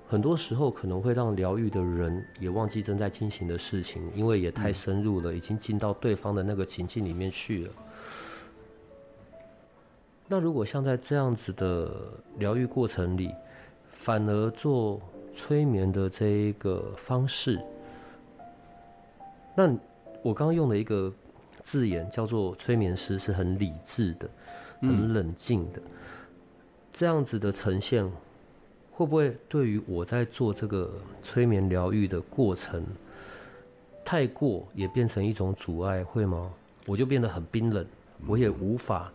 [0.10, 7.74] 很多时候可能会让疗愈的人也忘记正在进行的事情，因为也太深入了，已经进到对方的那个情境里面去了。
[10.28, 13.32] 那如果像在这样子的疗愈过程里，
[13.92, 15.00] 反而做
[15.32, 17.62] 催眠的这一个方式，
[19.54, 19.68] 那
[20.24, 21.14] 我刚刚用的一个
[21.62, 24.28] 字眼叫做催眠师是很理智的，
[24.82, 25.80] 很冷静的。
[26.92, 28.12] 这样子的呈现，
[29.00, 32.86] 会不会对于我在做这个催眠疗愈的过程，
[34.04, 36.52] 太过也变成一种阻碍，会吗？
[36.86, 37.86] 我就变得很冰冷，
[38.28, 39.10] 我也无法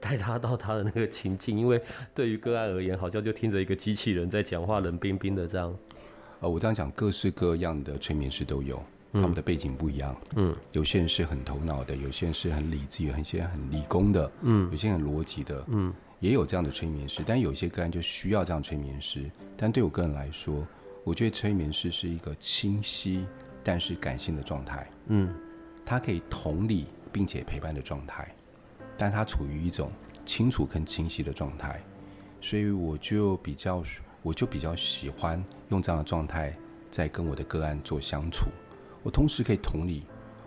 [0.00, 1.80] 带他到他的那个情境，因为
[2.12, 5.72] 对于个案而言，好像就听着一个机器人在讲话，冷冰冰的这样。
[6.40, 10.16] 呃，我这样讲，各式各样的催眠师都有，他们的背景不一样。
[10.34, 15.94] 嗯，有些人是很头脑的，有些人是很理智，有些人很理工的，嗯，有些人很逻辑的，嗯。
[16.20, 19.30] 也有这样的催眠师，但有些个案就需要这样催眠师。
[19.56, 20.66] 但对我个人来说，
[21.04, 23.26] 我觉得催眠师是一个清晰
[23.62, 24.88] 但是感性的状态。
[25.06, 25.34] 嗯，
[25.84, 28.28] 他可以同理并且陪伴的状态。
[28.96, 29.92] 但他处于一种
[30.26, 31.80] 清楚跟清晰的状态，
[32.40, 33.80] 所以我就比较，
[34.22, 36.52] 我就比较喜欢用这样的状态
[36.90, 38.48] 在跟我的个案做相处。
[39.04, 40.02] 我同时可以同理，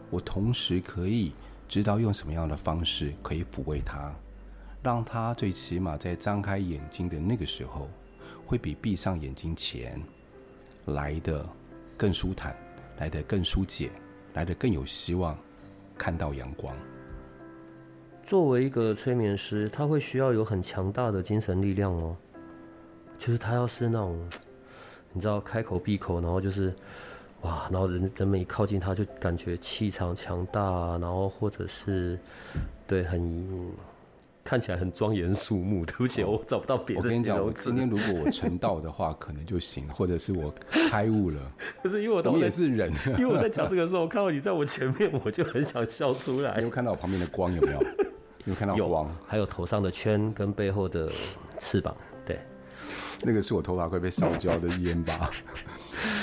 [0.09, 1.31] 我同时可以
[1.65, 4.13] 知道用什么样的方式可以抚慰他，
[4.83, 7.87] 让他最起码在张开眼睛的那个时候，
[8.45, 10.01] 会比闭上眼睛前
[10.85, 11.45] 来的
[11.95, 12.55] 更舒坦，
[12.97, 13.91] 来的更疏解，
[14.33, 15.37] 来的更有希望
[15.97, 16.75] 看到阳光。
[18.23, 22.15] 作为一个催眠师，他会需要有很强大的精神力量哦。
[23.17, 24.17] 就是他要是那种，
[25.13, 26.73] 你知道，开口闭口，然后就是
[27.41, 32.17] 哇，然后人人们一靠近他就感觉气场强大，然后或者是
[32.87, 33.71] 对很
[34.43, 35.85] 看起来很庄严肃穆。
[35.85, 37.01] 对不起，我找不到别的。
[37.01, 40.53] 我跟你讲，我今天如果我成道的话，可能就行，或者是我
[40.89, 41.39] 开悟了。
[41.83, 46.55] 可是因为我也是人， 因为我在讲这个时候，我看到你在我前面，我就很想笑出来。
[46.57, 47.83] 你有看到我旁边的光有没有？
[48.45, 51.11] 有看到光，还有头上的圈跟背后的
[51.59, 52.39] 翅膀，对，
[53.21, 55.29] 那个是我头发快被烧焦的烟吧？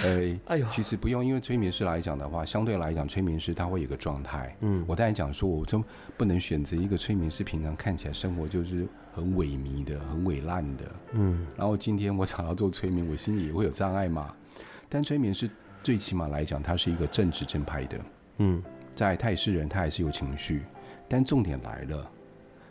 [0.05, 4.57] 呃，哎呦，其实不用，因为催眠师来讲的话，相对来讲，催眠师他会有个状态。
[4.61, 5.83] 嗯，我刚才讲说，我真
[6.17, 10.85] 不能选择一个催眠师，平常看起来生活就是很萎靡的、很萎烂的。
[11.12, 14.35] 嗯，然后今天我想要做催眠，我心里也会有障碍嘛。
[14.88, 15.51] 但催眠师
[15.83, 17.99] 最起码来讲，他是一个正直正派的。
[18.38, 18.62] 嗯，
[18.95, 20.62] 在他也是人，他还是有情绪。
[21.09, 22.11] 但重点来了，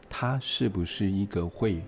[0.09, 1.81] 他是不是一个会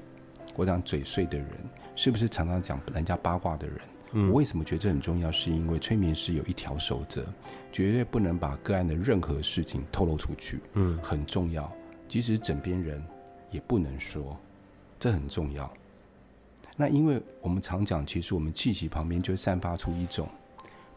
[0.56, 1.48] 我讲嘴碎的人？
[1.96, 3.78] 是不是常常讲人家八卦的人？
[4.12, 5.32] 我为什么觉得这很重要？
[5.32, 7.26] 是因为催眠师有一条守则，
[7.72, 10.60] 绝对不能把个案的任何事情透露出去。
[10.74, 11.72] 嗯，很重要。
[12.08, 13.04] 即使枕边人
[13.52, 14.36] 也不能说，
[15.00, 15.72] 这很重要。
[16.76, 20.28] 那因为我们常讲，其实我们气息旁边就散发出一种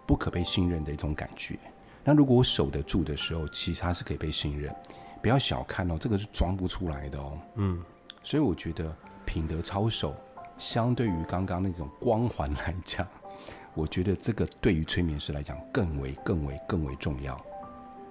[0.06, 1.58] 不可被信任的一种感觉。
[2.04, 4.74] 那如果我守得住的时候，其实他是可以被信任。
[5.20, 7.38] 不要小看哦，这个是装不出来的哦。
[7.56, 7.82] 嗯，
[8.22, 8.92] 所以我觉得
[9.24, 10.16] 品德操守，
[10.58, 13.06] 相对于刚刚那种光环来讲，
[13.74, 17.40] 我觉得这个对于催眠师来讲更为、更为、更为重要。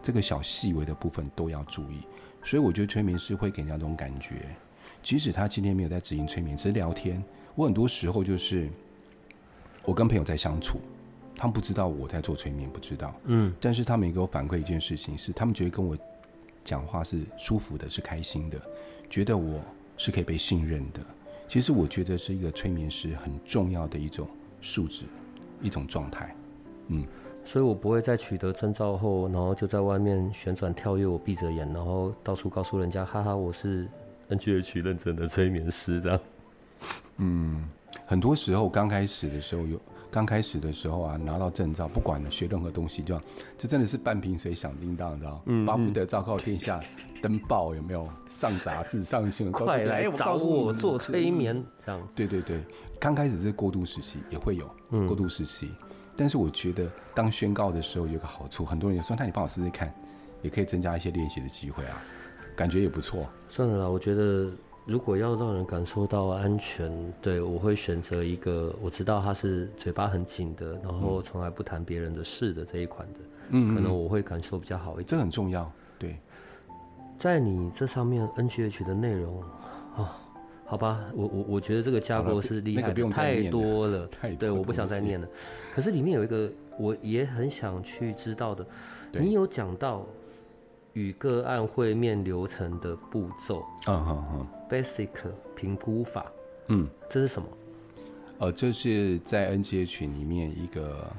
[0.02, 2.02] 这个小细微的部分都要注意。
[2.44, 4.36] 所以我觉得催眠师会给人家这种感觉，
[5.04, 7.24] 即使他今天没有在执行催眠，只是聊天。
[7.56, 8.70] 我很多时候就是
[9.84, 10.80] 我跟朋友在相处，
[11.36, 13.14] 他们不知道我在做催眠，不知道。
[13.26, 15.98] 嗯，但是他们也给我反馈一件事情，是他们觉得跟我。
[16.64, 18.62] 讲话是舒服的，是开心的，
[19.10, 19.60] 觉得我
[19.98, 21.00] 是可以被信任的。
[21.52, 24.26] 其实我觉得是一个催眠师很重要的一种
[24.62, 25.04] 素质，
[25.62, 26.34] 一种状态。
[26.88, 27.06] 嗯，
[27.44, 33.86] 所以我不会在取得证照后，然后就在外面旋转跳跃，我闭着眼，然后到处告诉人家，哈哈，我是
[34.30, 36.20] NGH 认证的催眠师这样。
[37.18, 37.68] 嗯，
[38.06, 39.78] 很多时候刚开始的时候有。
[40.12, 43.18] 刚开始的时候啊，拿到证照，不管了学任何东西，就
[43.58, 46.82] 就真的是半瓶水响叮当，你知道嗯，巴不得昭告天下，
[47.22, 48.06] 登报有没有？
[48.28, 52.06] 上杂志、上新闻， 快来找我做催眠，这样。
[52.14, 52.62] 对对对，
[53.00, 54.70] 刚开始是过渡时期，也会有
[55.08, 55.72] 过渡时期。
[56.18, 59.94] 但是我觉得，当宣告的时候有个好处，很多人就说：“那你帮我试试看，
[60.42, 62.02] 也可以增加一些练习的机会啊，
[62.54, 64.52] 感觉也不错。”算了啦，我觉得。
[64.92, 73.20] 如果要让人感受到安全，对我会选择一个我知道他是嘴巴很紧的，然后从来不谈别人的事的这一款的，
[73.52, 75.06] 嗯，可能我会感受比较好一点。
[75.06, 76.18] 这很重要，对。
[77.18, 79.42] 在你这上面 NGH 的内容，
[79.96, 80.10] 哦，
[80.66, 85.28] 好吧，我我我觉得这个架构是厉害，太多了，太对，我不想再念了。
[85.74, 88.66] 可是里面有一个我也很想去知道的，
[89.14, 90.06] 你有讲到。
[90.94, 95.10] 与个案会面流程的步骤，嗯哼哼，basic
[95.56, 96.30] 评估法，
[96.68, 97.48] 嗯，这是什么？
[98.40, 101.10] 呃，这是在 NGH 里面一个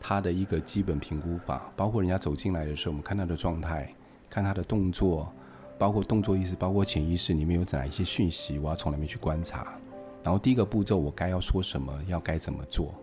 [0.00, 3.94] 他的一个基本评估法，包括人家走进来的时候，我们看他的状态，
[4.30, 5.30] 看他的动作，
[5.78, 9.78] 包括动作意识，包括潜意识里面有哪一些讯息，我要从里面去观察。
[10.22, 12.94] 然后第一个步骤，我该要说什么，要该怎么做，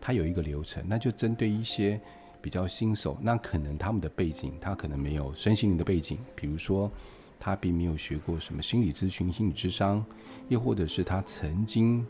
[0.00, 2.00] 它有一个流程，那就针对一些。
[2.40, 6.90] 比较新手，那可能他们的背景，他可能没有身心灵的背景，比如说
[7.38, 10.04] 他并没有学过什么心理咨询、心理智商，
[10.48, 12.06] 又或者是他曾经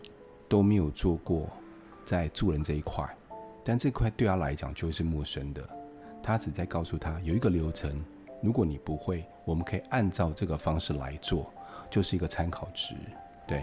[0.48, 1.48] 都没有做过
[2.04, 3.08] 在助人这一块，
[3.64, 5.68] 但这块对他来讲就是陌生的。
[6.22, 8.04] 他只在告诉他有一个流程，
[8.42, 11.52] 如果你不会，我们可以按照这个方式来做，
[11.90, 12.94] 就是一个参考值，
[13.46, 13.58] 对。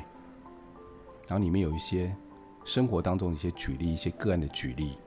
[1.28, 2.16] 然后里面有一些
[2.64, 4.98] 生活当中的一些举例，一些个案的举例。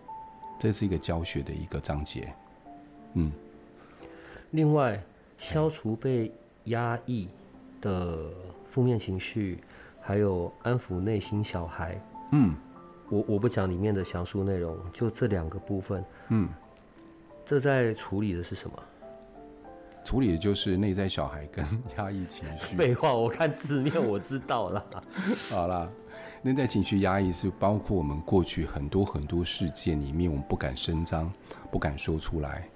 [0.58, 2.32] 这是一个教学的一个章节，
[3.14, 3.32] 嗯。
[4.50, 5.00] 另外，
[5.36, 6.32] 消除被
[6.64, 7.28] 压抑
[7.80, 8.30] 的
[8.68, 9.58] 负面情绪，
[10.00, 12.00] 还有安抚内心小孩，
[12.32, 12.54] 嗯。
[13.10, 16.48] 我我不讲里面的详述内容，就这两个部分，嗯。
[17.46, 18.82] 这在处理的是什么？
[20.04, 21.64] 处理的就是内在小孩跟
[21.98, 22.76] 压抑情绪。
[22.76, 24.84] 废话，我看字面我知道啦。
[25.50, 25.90] 好啦，
[26.40, 31.32] 内在情绪压抑是包括我们过去很多很多事件里面，我们不敢声张，
[31.70, 32.68] 不敢说出来。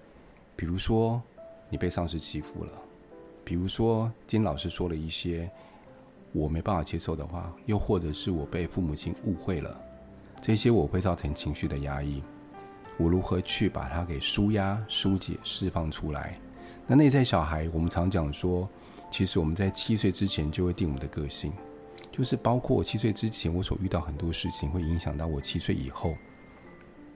[0.57, 1.23] 比如说，
[1.69, 2.73] 你被上司欺负了；
[3.45, 5.49] 比如说，金老师说了一些
[6.33, 9.81] 我没办法接受的话；又或者是我被父母亲误会了，
[10.41, 12.21] 这些我会造成情绪的压抑。
[12.99, 16.37] 我如何去把它给舒压、疏解、释放出来？
[16.85, 18.69] 那内在小孩，我们常讲说，
[19.09, 21.53] 其实我们在七岁之前就会定我们的个性，
[22.13, 26.15] 就是包括我七岁之前我所遇到很多事情，会影响到我七岁以后。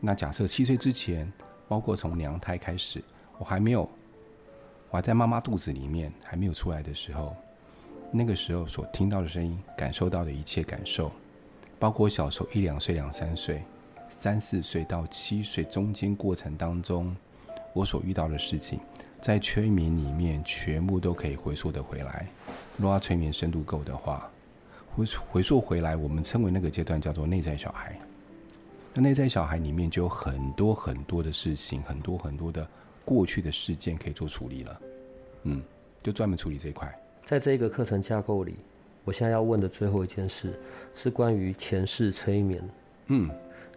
[0.00, 1.30] 那假设七岁之前，
[1.68, 3.04] 包括从娘胎开始，
[3.38, 3.82] 我还没有，
[4.90, 7.36] 我还在妈妈肚子里面还没有出来的时候，
[8.10, 11.12] 那个时候所听到的声音、感受到的一切感受，
[11.78, 13.62] 包括小时候一两岁、两三岁。
[14.08, 17.14] 三四岁到七岁中间过程当中，
[17.74, 18.78] 我所遇到的事情，
[19.20, 22.26] 在催眠里面全部都可以回溯的回来。
[22.76, 24.30] 如果催眠深度够的话，
[24.96, 28.00] 回回溯回来，我们称为那个阶段叫做内在小孩。
[28.94, 32.66] 那内在小孩里面就有很多很多的事情，很多很多的
[33.04, 34.80] 过去的事件可以做处理了。
[35.42, 35.62] 嗯，
[36.02, 36.90] 就专门处理这一块。
[37.26, 38.56] 在这个课程架构里，
[39.04, 40.58] 我现在要问的最后一件事
[40.94, 42.66] 是关于前世催眠。
[43.08, 43.30] 嗯。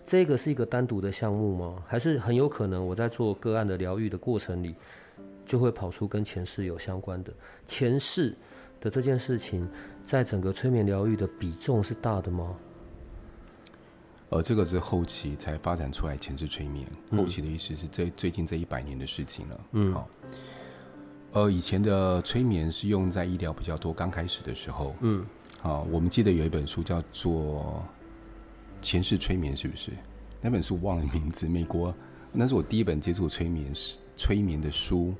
[0.05, 1.83] 这个是一个单独的项目吗？
[1.85, 4.73] 还是很有可能我在做个案的疗愈的过程里，
[5.45, 7.31] 就会跑出跟前世有相关的
[7.67, 8.33] 前世
[8.81, 9.69] 的这件事情，
[10.09, 12.55] 在整个催眠疗愈的比重是大的吗？
[14.29, 16.87] 呃，这个是后期才发展出来前世催眠。
[17.11, 19.65] 后期的意思是这最近这一百年的事情了。
[19.73, 20.09] 嗯，好。
[21.33, 24.95] 呃，以前的催眠是用在医疗比较多，刚开始的时候。
[25.01, 25.23] 嗯，
[25.61, 27.85] 好，我们记得有一本书叫做。
[28.81, 29.91] 前世催眠是不是？
[30.41, 31.47] 那本书忘了名字。
[31.47, 31.93] 美国，
[32.31, 33.71] 那是我第一本接触催眠
[34.17, 35.13] 催眠的书。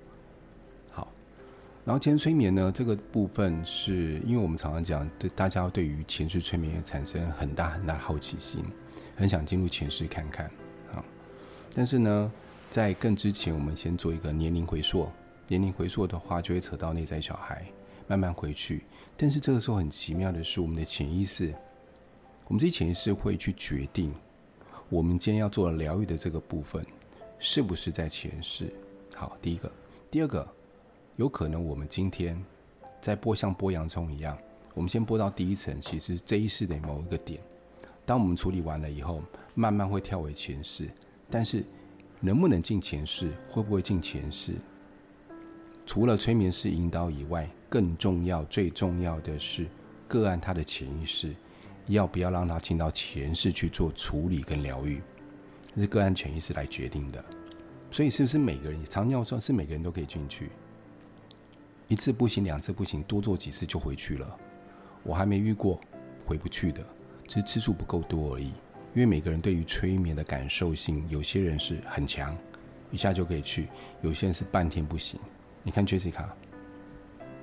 [1.90, 8.64] 然后前世催眠呢，这个部分是因为我们常常讲，对大家对于前世催眠产生很大很大好奇心，
[9.16, 10.52] 很想进入前世看看。
[10.94, 11.04] 好，
[11.74, 12.32] 但是呢，
[12.70, 15.10] 在更之前，我们先做一个年龄回溯。
[15.48, 17.66] 年龄回溯的话，就会扯到内在小孩，
[18.06, 18.84] 慢慢回去。
[19.18, 21.52] 但是这个时候很奇妙的是，我们的潜意识。
[22.46, 24.14] 我们这些潜意识会去决定，
[24.90, 26.86] 我们今天要做疗愈的这个部分，
[27.40, 28.72] 是不是在前世？
[29.16, 29.72] 好，第一个，
[30.12, 30.48] 第二个，
[31.20, 32.42] 有可能我们今天
[33.02, 34.38] 在剥像剥洋葱一样，
[34.74, 37.42] 我们先剥到第一层，其实这一世的某一个点，
[38.06, 39.22] 当我们处理完了以后，
[39.54, 40.90] 慢慢会跳回前世。
[41.30, 41.66] 但是
[42.22, 44.54] 能不能进前世，会不会进前世？
[45.86, 49.68] 除了催眠师引导以外，更重要、最重要的是
[50.08, 51.36] 个案他的潜意识。
[51.88, 55.02] 要不要让他进到前世去做处理跟疗愈，
[55.76, 57.22] 是个案潜意识来决定的。
[57.92, 60.50] 所以是不是每个人，常尿说是每个人都可以进去？
[61.90, 64.38] 一次不行，两次不行，多做几次就回去了。
[65.02, 65.82] 我还没遇过
[66.24, 66.82] 回不去的，
[67.28, 68.46] 只是次数不够多而已。
[68.94, 72.38] 因为每个人对于催眠的感受性，有些人是很强，
[72.92, 73.64] 一下就可以去；
[74.02, 75.20] 有些人是半天不行。
[75.64, 76.28] 你看 Jessica，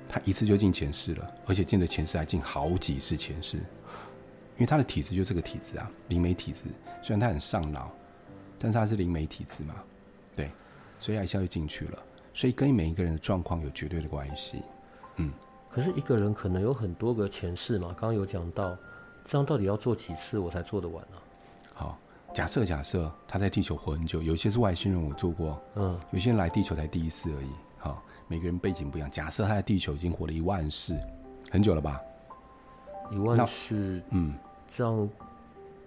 [0.07, 3.57] 他一次就进前世了，而且进了前世还进好几次前世。
[3.57, 6.63] 因为他的体质就这个体质啊，灵媒体质。
[7.03, 7.91] 虽然他很上脑，
[8.57, 9.75] 但是他是灵媒体质嘛，
[10.37, 10.49] 对，
[11.01, 12.03] 所以他一下就进去了。
[12.37, 14.61] 所以跟每一个人的状况有绝对的关系。
[15.15, 15.33] 嗯，
[15.71, 18.77] 可是一个人可能有很多个前世嘛，刚刚有讲到，
[19.25, 21.17] 这样到底要做几次我才做得完呢？
[21.73, 21.97] 好，
[22.35, 27.49] 假设假设他在地球活很久，有些是外星人我做过，嗯，有些人来地球才第一次而已。
[27.79, 29.09] 好，每个人背景不一样。
[29.09, 30.95] 假设他在地球已经活了一万世，
[31.49, 31.99] 很久了吧？
[33.09, 34.35] 一万世，嗯。
[34.69, 35.09] 这样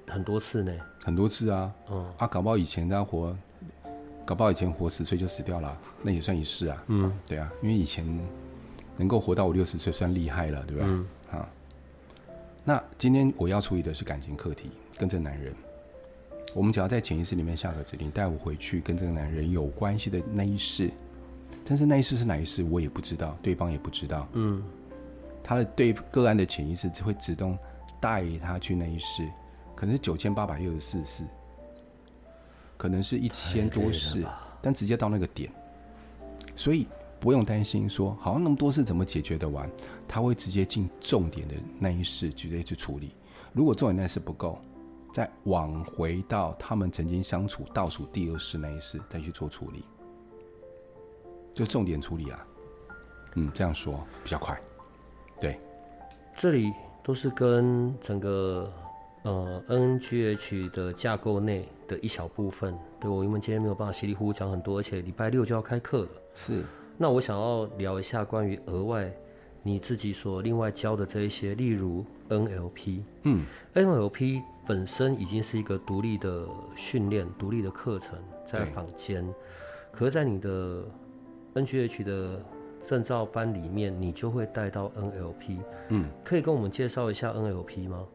[0.08, 0.72] 很多次呢，
[1.04, 3.36] 很多次啊，嗯，啊，搞不好以前他活，
[4.24, 8.04] 搞不好以前活十岁就死掉了，那也算一世啊，嗯，对啊，因为以前
[8.96, 10.84] 能够活到五六十岁算厉害了，对吧？
[10.86, 11.48] 嗯，啊，
[12.64, 15.54] 那今天我要处理的是感情课题，跟这个男人，
[16.54, 20.90] 我们只要在潜意识里面下个指令，带我回去跟这个男人有关系的那一世，
[21.64, 24.62] 但是那一世是哪一世我也不知道，对方也不知道，嗯，
[25.42, 27.58] 他的对个案的潜意识只会自动。
[28.02, 29.28] 带他去那一世，
[29.74, 31.22] 可能是九千八百六十四世，
[32.80, 34.24] 可能是一千多事，
[34.62, 35.52] 但直接到那个点，
[36.56, 36.86] 所以
[37.20, 39.70] 不用担心说，好像那么多事怎么解决得完？
[40.08, 43.14] 他会直接进重点的那一世，直接去处理。
[43.52, 44.58] 如果重点那世不够，
[45.12, 49.84] 再往回到他们曾经相处倒数第二世那一世，再去做处理，
[51.52, 52.46] 就重点处理啊。
[53.34, 54.58] 嗯，这样说比较快。
[55.38, 55.60] 对，
[56.34, 56.72] 这里。
[57.02, 58.70] 都是跟整个
[59.22, 62.76] 呃 NGH 的架构内的一小部分。
[63.00, 66.08] 对我因为今天没有办法稀里糊涂讲很多，而且礼拜六就要开课了。
[66.34, 66.64] 是。
[66.96, 69.10] 那我想要聊一下关于额外
[69.62, 73.02] 你自己所另外教的这一些，例如 NLP。
[73.22, 76.46] 嗯，NLP 本身已经是一个独立的
[76.76, 79.26] 训练、独立的课程，在对坊间。
[79.92, 80.84] 可是，在你的
[81.54, 82.42] NGH 的
[82.86, 85.58] 证照班里面，你就会带到 NLP。
[85.88, 88.06] 嗯可以跟我们介绍一下 NLP 吗？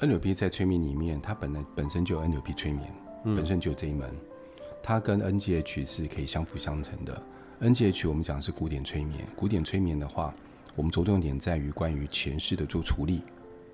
[0.00, 2.92] ，NLP 在催眠里面，它本来本身就有 NLP 催眠，
[3.24, 4.08] 本身就有这一门，
[4.82, 7.22] 它跟 NGH 是可以相辅相成的。
[7.60, 10.32] NGH 我们讲的是古典催眠，古典催眠的话，
[10.76, 13.22] 我们着重点在于关于前世的做处理，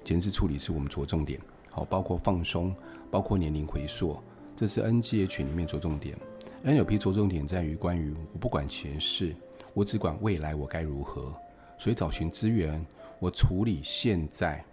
[0.03, 1.39] 前世处理是我们着重点，
[1.71, 2.75] 好，包括放松，
[3.11, 4.19] 包括年龄回溯，
[4.57, 6.17] 这是 NGH 里面着重点。
[6.65, 9.37] NLP 着重点在于关于我不管前世，
[9.75, 11.35] 我只管未来我该如何，
[11.77, 12.83] 所以找寻资源，
[13.19, 14.65] 我处理现在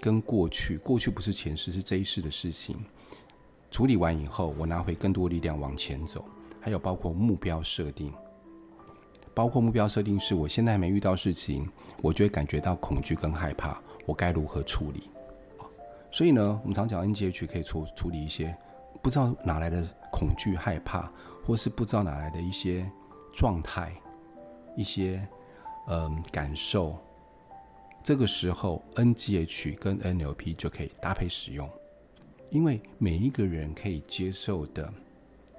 [0.00, 2.76] 跟过去，过去不是前世，是这一世的事情。
[3.70, 6.24] 处理完以后，我拿回更多力量往前走。
[6.60, 8.12] 还有包括目标设定，
[9.32, 11.68] 包括目标设定是我现在还没遇到事情，
[12.02, 15.08] 我就会感觉到恐惧跟害怕，我该如何处理？
[16.10, 18.54] 所以呢，我们常讲 NGH 可以处处理一些
[19.00, 21.10] 不知道哪来的恐惧、害怕，
[21.44, 22.90] 或是不知道哪来的一些
[23.32, 23.92] 状态、
[24.76, 25.26] 一些
[25.86, 26.98] 嗯感受。
[28.02, 31.68] 这个时候，NGH 跟 NLP 就可以搭配使用，
[32.50, 34.90] 因为每一个人可以接受的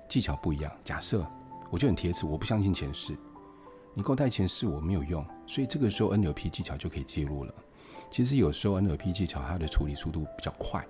[0.08, 0.72] 技巧不一样。
[0.84, 1.24] 假设
[1.70, 3.16] 我就很贴切，我不相信前世，
[3.94, 7.54] 你给我带前世我没有用，所以这个时候 NLP 技巧就可以介入了。
[8.10, 10.84] 其实有时候 NLP 技巧它的处理速度比较快，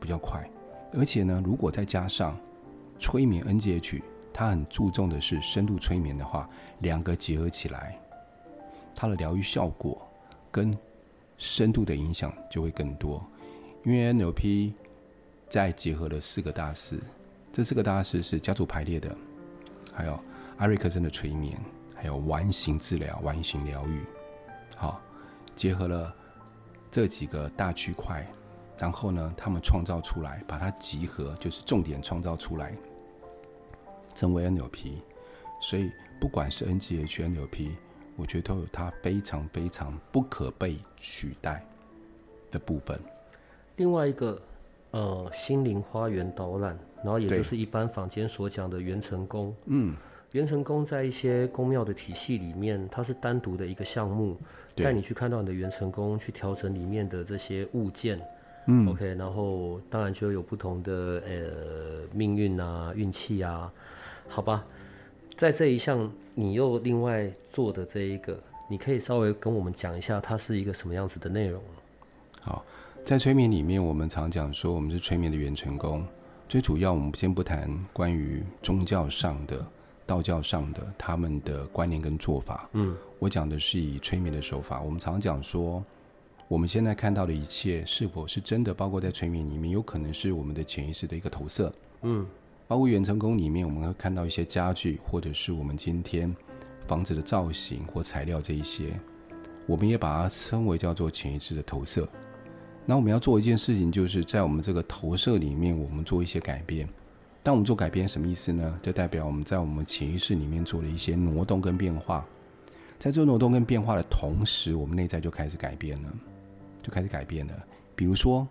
[0.00, 0.50] 比较快，
[0.92, 2.36] 而且呢，如果再加上
[2.98, 4.02] 催眠 NGH，
[4.32, 6.50] 它很注重的是深度催眠的话，
[6.80, 7.96] 两个结合起来，
[8.96, 10.04] 它的疗愈效果
[10.54, 10.78] 跟
[11.36, 13.26] 深度的影响就会更多。
[13.82, 14.72] 因为 NLP
[15.48, 17.00] 再结合了四个大师，
[17.52, 19.12] 这四个大师是家族排列的，
[19.92, 20.16] 还有
[20.58, 21.60] 阿瑞克森的催眠，
[21.92, 24.00] 还有完形治疗、完形疗愈，
[24.76, 25.00] 好，
[25.56, 26.14] 结合了
[26.88, 28.24] 这几个大区块，
[28.78, 32.72] 然后呢，他们创造出来，把它集合，就是重点创造出来，
[34.14, 34.92] 成为 NLP。
[35.60, 35.90] 所以
[36.20, 37.70] 不管是 NGH、NLP，
[38.16, 41.66] 我觉得都有它非常非常不可被取代
[42.50, 42.98] 的部分。
[43.76, 44.40] 另外一个，
[44.92, 49.54] 呃，心灵花园导览，然后也就是一般坊间所讲的元成宫。
[49.66, 49.96] 嗯，
[50.32, 54.36] 元成宫在一些宫庙的体系里面，它是单独的一个项目，
[54.76, 58.20] 带你去看到你的元成宫，去调整里面的这些物件。
[58.66, 63.70] 嗯 OK，然后当然就有不同的呃命运啊、运气啊，
[64.28, 64.64] 好吧。
[65.36, 71.68] 在这一项你又另外做的这一个，你可以稍微跟我们讲一下，它是一个什么样子的内容吗？
[72.40, 72.64] 好，
[73.04, 76.06] 在催眠里面，我们常讲说我们是催眠的元成功。
[76.48, 79.66] 最主要，我们先不谈关于宗教上的、
[80.06, 82.68] 道教上的他们的观念跟做法。
[82.74, 84.80] 嗯，我讲的是以催眠的手法。
[84.82, 85.82] 我们常讲说，
[86.46, 91.72] 我们现在看到的一切是否是真的，包括在催眠里面，有可能是我们的潜意识的一个投射。
[92.02, 92.24] 嗯，
[92.66, 96.34] 包括元成功里面，我们会看到一些家具，或者是我们今天
[96.86, 98.92] 房子的造型或材料这一些，
[99.66, 102.08] 我们也把它称为叫做潜意识的投射。
[102.86, 106.88] 那我们要做一件事情，就是在我们这个投射里面，我们做一些改变。
[107.42, 108.78] 当我们做改变，什么意思呢？
[108.82, 112.24] 就代表我们在我们潜意识里面做了一些挪动跟变化。
[112.98, 116.08] 在这挪动跟变化的同时，我们内在就开始改变了，
[116.82, 117.52] 就开始改变了。
[117.94, 118.48] 比如说，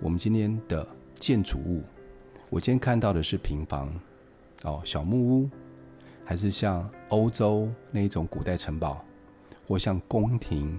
[0.00, 1.82] 我们今天的建筑物，
[2.52, 3.90] 我今天看到的是平房，
[4.64, 5.50] 哦，小木屋，
[6.22, 9.02] 还是像欧洲那一种古代城堡，
[9.66, 10.78] 或像宫廷，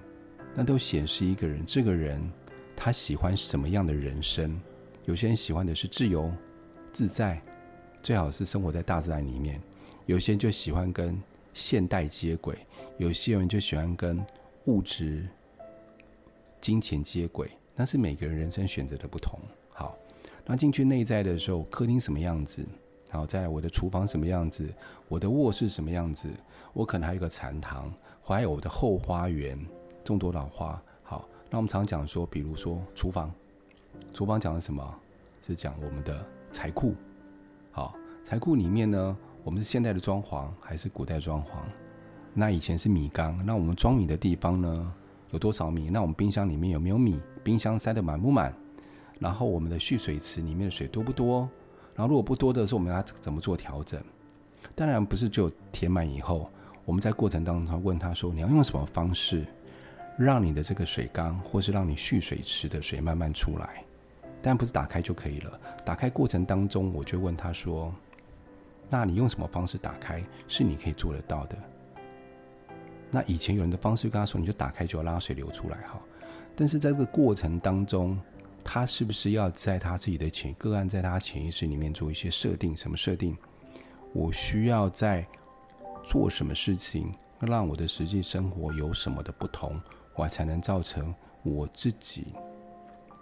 [0.53, 2.21] 那都显示一个人，这个人
[2.76, 4.61] 他喜欢什么样的人生？
[5.05, 6.32] 有些人喜欢的是自由
[6.91, 7.41] 自在，
[8.03, 9.59] 最好是生活在大自然里面；
[10.05, 11.19] 有些人就喜欢跟
[11.55, 12.55] 现代接轨，
[12.99, 14.24] 有些人就喜欢跟
[14.65, 15.28] 物质、
[16.61, 17.49] 金钱接轨。
[17.76, 19.39] 那是每个人人生选择的不同。
[19.71, 19.97] 好，
[20.46, 22.66] 那进去内在的时候，客厅什么样子？
[23.10, 24.68] 好，再来我的厨房什么样子？
[25.08, 26.28] 我的卧室什么样子？
[26.74, 29.58] 我可能还有个禅堂，还有我的后花园，
[30.04, 30.82] 种多少花？
[31.04, 33.32] 好，那我们常讲说，比如说厨房，
[34.12, 34.84] 厨房讲的什么？
[35.41, 36.96] 是讲我们的财库。
[37.72, 41.50] 好，财库里面呢，我们是现代的装潢还是古代装潢？
[42.34, 44.94] 那以前是米缸，那我们装米的地方呢，
[45.32, 45.89] 有多少米？
[45.89, 47.20] 那我们冰箱里面有没有米？
[47.44, 48.54] 冰箱塞得满不满？
[49.20, 51.49] 然后我们的蓄水池里面的水多不多？
[51.95, 54.01] 然后如果不多的时候，我们要怎么做调整？
[54.76, 56.49] 当然不是就填满以后，
[56.86, 59.45] 我们在过程当中问他说：“你要用什么方式，
[60.18, 63.84] 让你的这个水缸，或是让你蓄水池的水慢慢出来？”
[64.41, 65.59] 但不是打开就可以了。
[65.86, 67.93] 打开过程当中，我就问他说
[68.89, 71.55] ：“那你用什么方式打开是你可以做得到的。
[73.11, 76.01] 那以前有人的方式跟他说，你就打开就要让水流出来哈。
[76.55, 78.20] 但是在这个过程当中，
[78.64, 82.76] 他是不是要在他自己的潜个案，在他潜意识里面做一些设定？
[82.76, 83.38] 什么设定？
[84.14, 85.26] 我需要在
[86.03, 89.80] 做什么事情，让我的实际生活有什么的不同，
[90.16, 92.28] 我才能造成我自己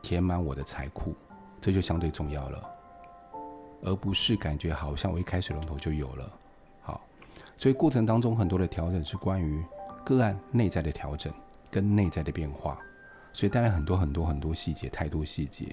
[0.01, 1.15] 填满我的财库？
[1.59, 2.69] 这就相对重要了，
[3.83, 6.31] 而不是感觉好像我一开水龙头就有了。
[6.81, 7.01] 好，
[7.57, 9.63] 所以过程当中很多的调整是关于。
[10.03, 11.31] 个案内在的调整
[11.69, 12.79] 跟内在的变化，
[13.33, 15.65] 所以带来很多很多很多细节，太多细节。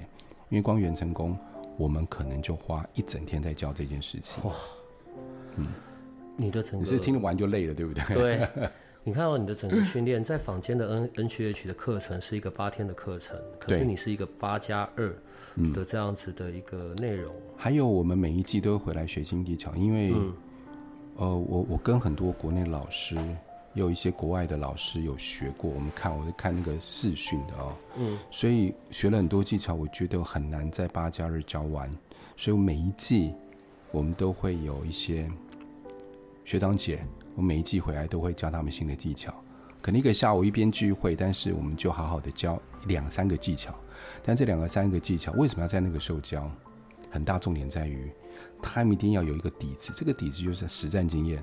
[0.51, 1.37] 因为光元成功，
[1.77, 4.43] 我们可能就花一整天在教这件事情。
[4.45, 4.53] 哇，
[5.57, 5.67] 嗯，
[6.37, 8.05] 你的整个你是听完就累了，对不对？
[8.15, 8.49] 对，
[9.05, 15.15] 你看到你的整个训练，在坊间的 N N H H 的课程是一个八天的课程，可是你是一个八加二
[15.75, 17.35] 的这样子的一个内容。
[17.57, 20.15] 还有我们每一季都会回来学新技巧，因为
[21.17, 23.19] 呃，我我跟很多国内老师。
[23.79, 31.91] 有一些国外的老师有学过，我们看我是看那个视讯的哦，嗯，所以学了很多技巧，我觉得很难在八加日教完，
[32.37, 33.33] 所以每一季
[33.91, 35.31] 我们都会有一些
[36.45, 37.05] 学长姐，
[37.35, 39.33] 我每一季回来都会教他们新的技巧，
[39.81, 43.75] 可能一个下午一边聚会，但是我们就好好的教两三个技巧，
[44.23, 46.51] 但这两个三个技巧为什么要在那个时候教？
[47.11, 48.13] 很大重点在于
[48.61, 51.43] 他们一定要有一个底子，这个底子就是实战经验。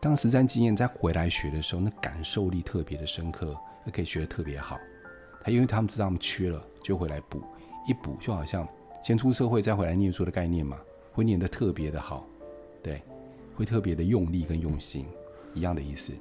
[0.00, 4.78] 当实战经验再回来学的时候，那感受力特别的深刻，也可以学得特别好。
[5.42, 7.42] 他因为他们知道他们缺了，就回来补，
[7.86, 8.66] 一补就好像
[9.02, 10.78] 先出社会再回来念书的概念嘛，
[11.12, 12.26] 会念得特别的好，
[12.82, 13.02] 对，
[13.54, 15.06] 会特别的用力跟用心，
[15.54, 16.12] 一样的意思。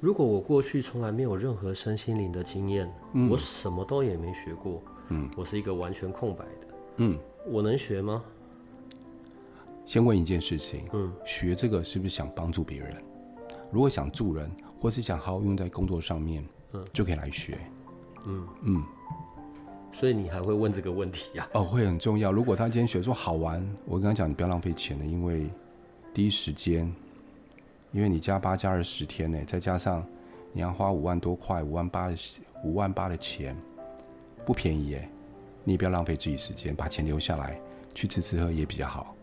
[0.00, 2.88] 如果我过去从来没有任何身心灵的经验，
[3.28, 8.22] 我什么都也没学过，嗯，我是一个完全空白的，嗯，我能学吗？
[9.88, 12.94] 先问一件事情，嗯，学这个是不是想帮助别人？
[13.70, 17.58] 如果想助人，或是想好好用在工作上面，嗯，就可以来学，
[18.26, 18.84] 嗯嗯。
[19.90, 21.48] 所以你还会问这个问题呀？
[21.54, 22.30] 哦，会很重要。
[22.30, 25.48] 如果他今天学说好玩，我跟他讲，你不要浪费钱了，因为
[26.12, 26.94] 第一时间，
[27.90, 30.06] 因为你加八加二十天呢，再加上
[30.52, 32.16] 你要花五万多块，五万八的
[32.62, 33.56] 五万八的钱，
[34.44, 35.08] 不便宜耶。
[35.64, 37.58] 你也不要浪费自己时间，把钱留下来
[37.94, 39.14] 去吃吃喝也比较好。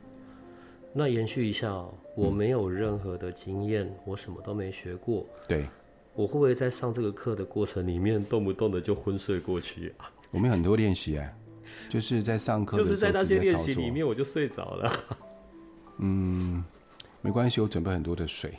[0.98, 5.26] 那延续一下哦，我没有任何的经验，我什么都没学过。
[5.46, 5.68] 对，
[6.14, 10.10] 我会不会在上这个课的过程里面，动不动的就昏睡过去啊？
[10.32, 11.38] 我们很多练习哎，
[11.90, 14.94] 就是在上课，就是在那些练习里面，我就睡着了。
[16.00, 16.64] 嗯，
[17.22, 18.54] 没关系，我准备很多的水。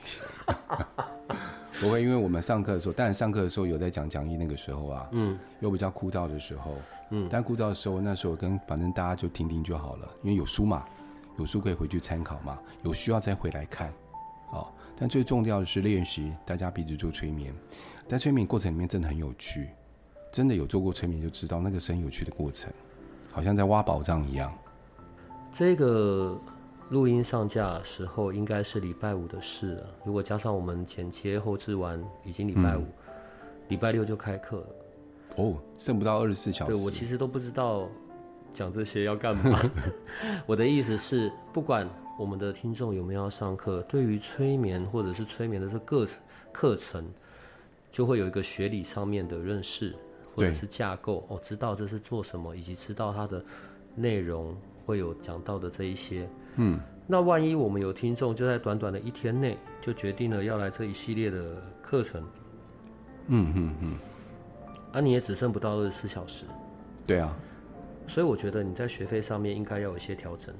[1.80, 6.74] 不会，因为我们上课的时候，当然上课的时候有在讲讲义，那个时候啊，嗯，又比较枯燥的时候，
[7.12, 10.84] 嗯，但枯燥的时候，那时候跟反正大家就听听就好了，因为有书嘛。
[11.38, 12.58] 有书可以回去参考嘛？
[12.82, 13.92] 有需要再回来看，
[14.50, 14.66] 哦。
[14.98, 17.52] 但最重要的是练习，大家彼此做催眠，
[18.08, 19.68] 在催眠过程里面真的很有趣，
[20.32, 22.72] 真的有做过催眠就知道那个是很有趣的过程，
[23.30, 24.50] 好像在挖宝藏一样。
[25.52, 26.40] 这个
[26.88, 32.86] 录音上架时候应该是礼拜五的事了，如果加上我们剪切后置完，已经礼拜五，
[33.68, 34.66] 礼拜六就开课了。
[35.36, 36.72] 哦，剩不到二十四小时。
[36.72, 37.86] 对我其实都不知道。
[38.52, 39.60] 讲这些要干嘛？
[40.46, 41.88] 我的意思是，不管
[42.18, 46.06] 我们的听众有没有要上课，对于催眠或者是催眠的这个
[46.52, 47.04] 课程，
[47.90, 49.94] 就会有一个学理上面的认识，
[50.34, 53.44] 或者是架构哦，知道这是做什么，以及知道它的
[53.94, 56.26] 内容会有讲到的这一些。
[56.56, 62.22] 嗯，那万一我们有听众就在短短的一天内就决定了要来这一系列的课程，
[63.26, 63.98] 嗯嗯嗯，
[64.92, 66.46] 啊，你也只剩不到二十四小时。
[67.06, 67.36] 对啊。
[68.06, 70.54] 所以我觉得你在学费上面应该要有一些调整。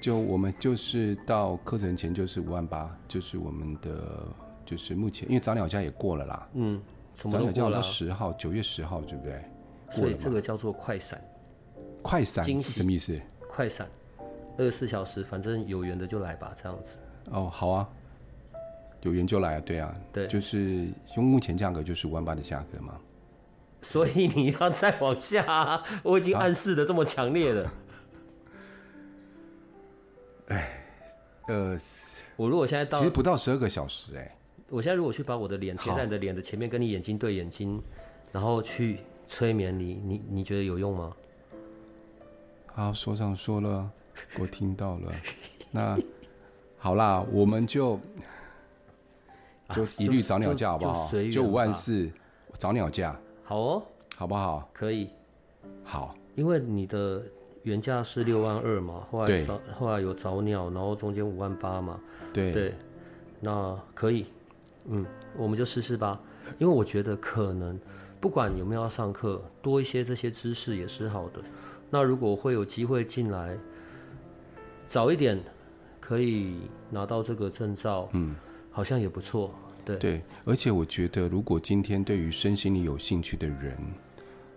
[0.00, 4.26] 就我们就是到课程前就是五万八，就是我们的
[4.64, 6.48] 就是目前因为早鸟价也过了啦。
[6.52, 6.82] 嗯，
[7.14, 9.42] 早鸟价到十号，九月十号，对不对？
[9.90, 11.18] 所以这个叫做快闪。
[12.02, 13.18] 快闪是什么意思？
[13.48, 13.88] 快闪，
[14.58, 16.98] 二十四小时，反正有缘的就来吧，这样子。
[17.30, 17.88] 哦，好啊，
[19.00, 23.00] 有缘就来啊，对啊，对，就是用目前价格就是五万八的价格嘛。
[23.84, 27.72] 所以你要再往下， 我已经暗示的这么强烈了。
[30.48, 30.86] 哎，
[31.48, 31.76] 呃，
[32.36, 34.36] 我如果现在到，其实不到十二个小时，哎，
[34.70, 37.80] 我现在如果去把我的脸贴在你的脸的前面，跟你眼睛对眼睛，
[38.32, 41.12] 然后去催眠你，你你觉得有用吗？
[42.72, 43.90] 好，所长说了，
[44.38, 45.12] 我听到了。
[45.70, 45.98] 那
[46.78, 48.00] 好啦，我们就
[49.70, 51.10] 就一律早鸟价好不好？
[51.30, 52.10] 就五万四，
[52.54, 53.14] 早鸟价。
[53.44, 53.82] 好哦，
[54.16, 54.68] 好不好？
[54.72, 55.10] 可以，
[55.84, 57.22] 好，因为你的
[57.62, 59.44] 原价是六万二嘛，后来对。
[59.44, 62.00] 早后来有早鸟，然后中间五万八嘛，
[62.32, 62.52] 对。
[62.52, 62.74] 对，
[63.40, 64.26] 那可以，
[64.86, 65.04] 嗯，
[65.36, 66.18] 我们就试试吧，
[66.58, 67.78] 因为我觉得可能
[68.18, 71.40] 不管有没有要上课，多一些这些知识也是好的。
[71.90, 73.56] 那如果会有机会进来，
[74.88, 75.38] 早一点
[76.00, 78.34] 可以拿到这个证照，嗯，
[78.70, 79.54] 好像也不错，
[79.84, 83.76] 对，而且我觉得，如果今天对于身心灵有兴趣的人，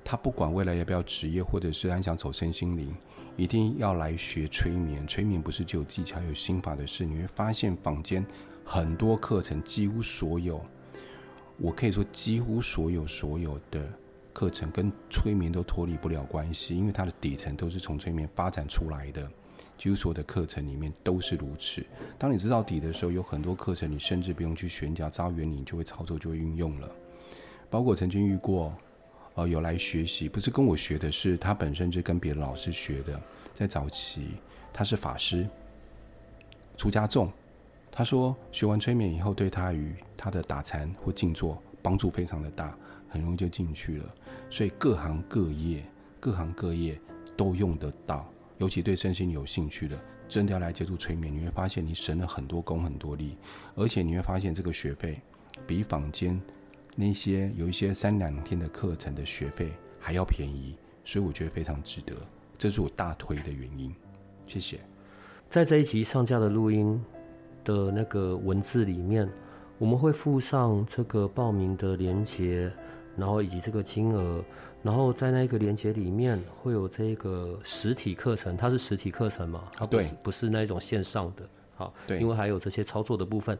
[0.04, 2.96] 他不管未来要不要职业，或者是他想走身心灵，
[3.36, 5.06] 一定要来学催眠。
[5.06, 8.26] 催眠不是只有技巧、有心法的事，你会发现坊间
[8.64, 10.66] 很多课程，几乎所有，
[11.58, 13.86] 我可以说几乎所有所有的
[14.32, 19.30] 课程跟催眠都脱离不了关系，因为它的底层都是从催眠发展出来的。
[19.78, 21.86] 几乎所的课程里面都是如此。
[22.18, 26.90] 当你知道底的时候，有很多课程你甚至不用去选假，知道原理你就会操作，就会运用了。
[27.70, 28.74] 包括曾经遇过，
[29.36, 33.22] 呃，有来学习，不是跟我学的，是他本身就跟别的老师学的。
[33.54, 34.30] 在早期，
[34.74, 35.48] 他是法师，
[36.76, 37.32] 出家众。
[37.92, 42.78] 他说学完催眠以后，对他与他的打禅或静坐帮助非常的大，
[43.10, 44.16] 很容易就进去了。
[44.50, 45.84] 所以各行各业，
[46.20, 47.00] 各行各业
[47.36, 48.32] 都用得到。
[48.58, 49.98] 尤其对身心有兴趣的，
[50.28, 53.38] 真的要来接触催眠，你会发现你省了很多功很多力，
[53.76, 55.22] 而且你会发现这个学费
[55.66, 56.40] 比坊间
[56.96, 62.16] 那些有一些三两天的课程的学费还要便宜，所以我觉得非常值得，
[62.58, 63.94] 这是我大推的原因。
[64.48, 64.80] 谢谢。
[65.50, 67.02] 在这一集上架的录音
[67.64, 69.30] 的那个文字里面，
[69.78, 72.72] 我们会附上这个报名的连接，
[73.18, 74.42] 然后以及这个金额，
[74.84, 79.64] 然后在那个连接里面会有这个实体课程，它是实体课程嘛？
[79.76, 81.50] 它不是不是那种线上的。
[81.76, 83.58] 好，对因为还有这些操作的部分，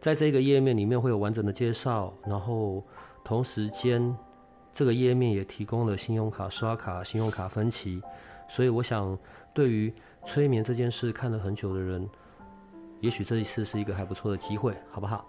[0.00, 2.84] 在这个页面里面会有完整的介绍，然后
[3.24, 4.14] 同时间
[4.72, 8.02] 这个页面也提供了信用卡刷卡、信用卡分期，
[8.48, 9.18] 所以我想
[9.54, 9.92] 对于
[10.24, 12.08] 催眠这件事看了很久的人，
[13.00, 15.26] 也许这一次是一个还不错的机会，好不好？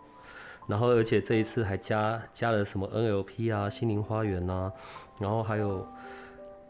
[0.65, 4.71] 然后，而且这一次还加加了什么 NLP 啊、心灵花园啊，
[5.19, 5.85] 然后还有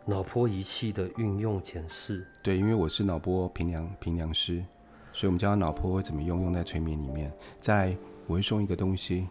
[0.05, 2.25] 脑波仪器的运用检视。
[2.41, 4.65] 对，因为我是脑波评量评量师，
[5.13, 7.31] 所以我们教脑波会怎么用，用在催眠里面。
[7.59, 9.27] 在我会送一个东西，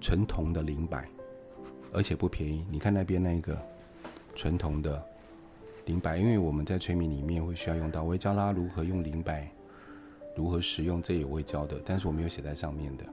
[0.00, 1.08] 纯铜的灵摆，
[1.92, 2.66] 而且不便宜。
[2.70, 3.56] 你看那边那个
[4.34, 5.02] 纯铜的
[5.86, 9.50] 灵摆，因为我们在催眠里面会需要用到，我会教他如何用灵摆，
[10.36, 13.04] 如何使用，这也我会教的，但是我没有写在上面的。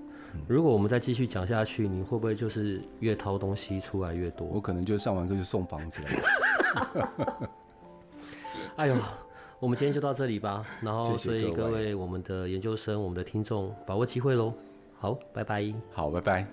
[0.47, 4.59] 如果我们再继续讲下去，你会不会就是越掏东西出来越多我？
[4.59, 6.09] 可能就上完课就送房子了。
[8.75, 8.95] 哎呦，
[9.59, 10.65] 我们今天就到这里吧。
[10.81, 14.53] 然后，所以各位我们的研究生、我们的听众，把握机会喽。
[14.99, 15.73] 好，拜拜。
[15.91, 16.45] 好，拜拜。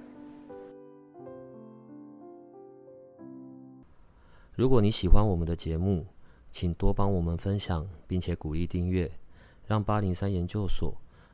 [4.55, 6.07] 如果你喜欢我们的节目，
[6.51, 9.11] 请多帮我们分享，并且鼓励订阅，
[9.67, 10.95] 让八零三研究所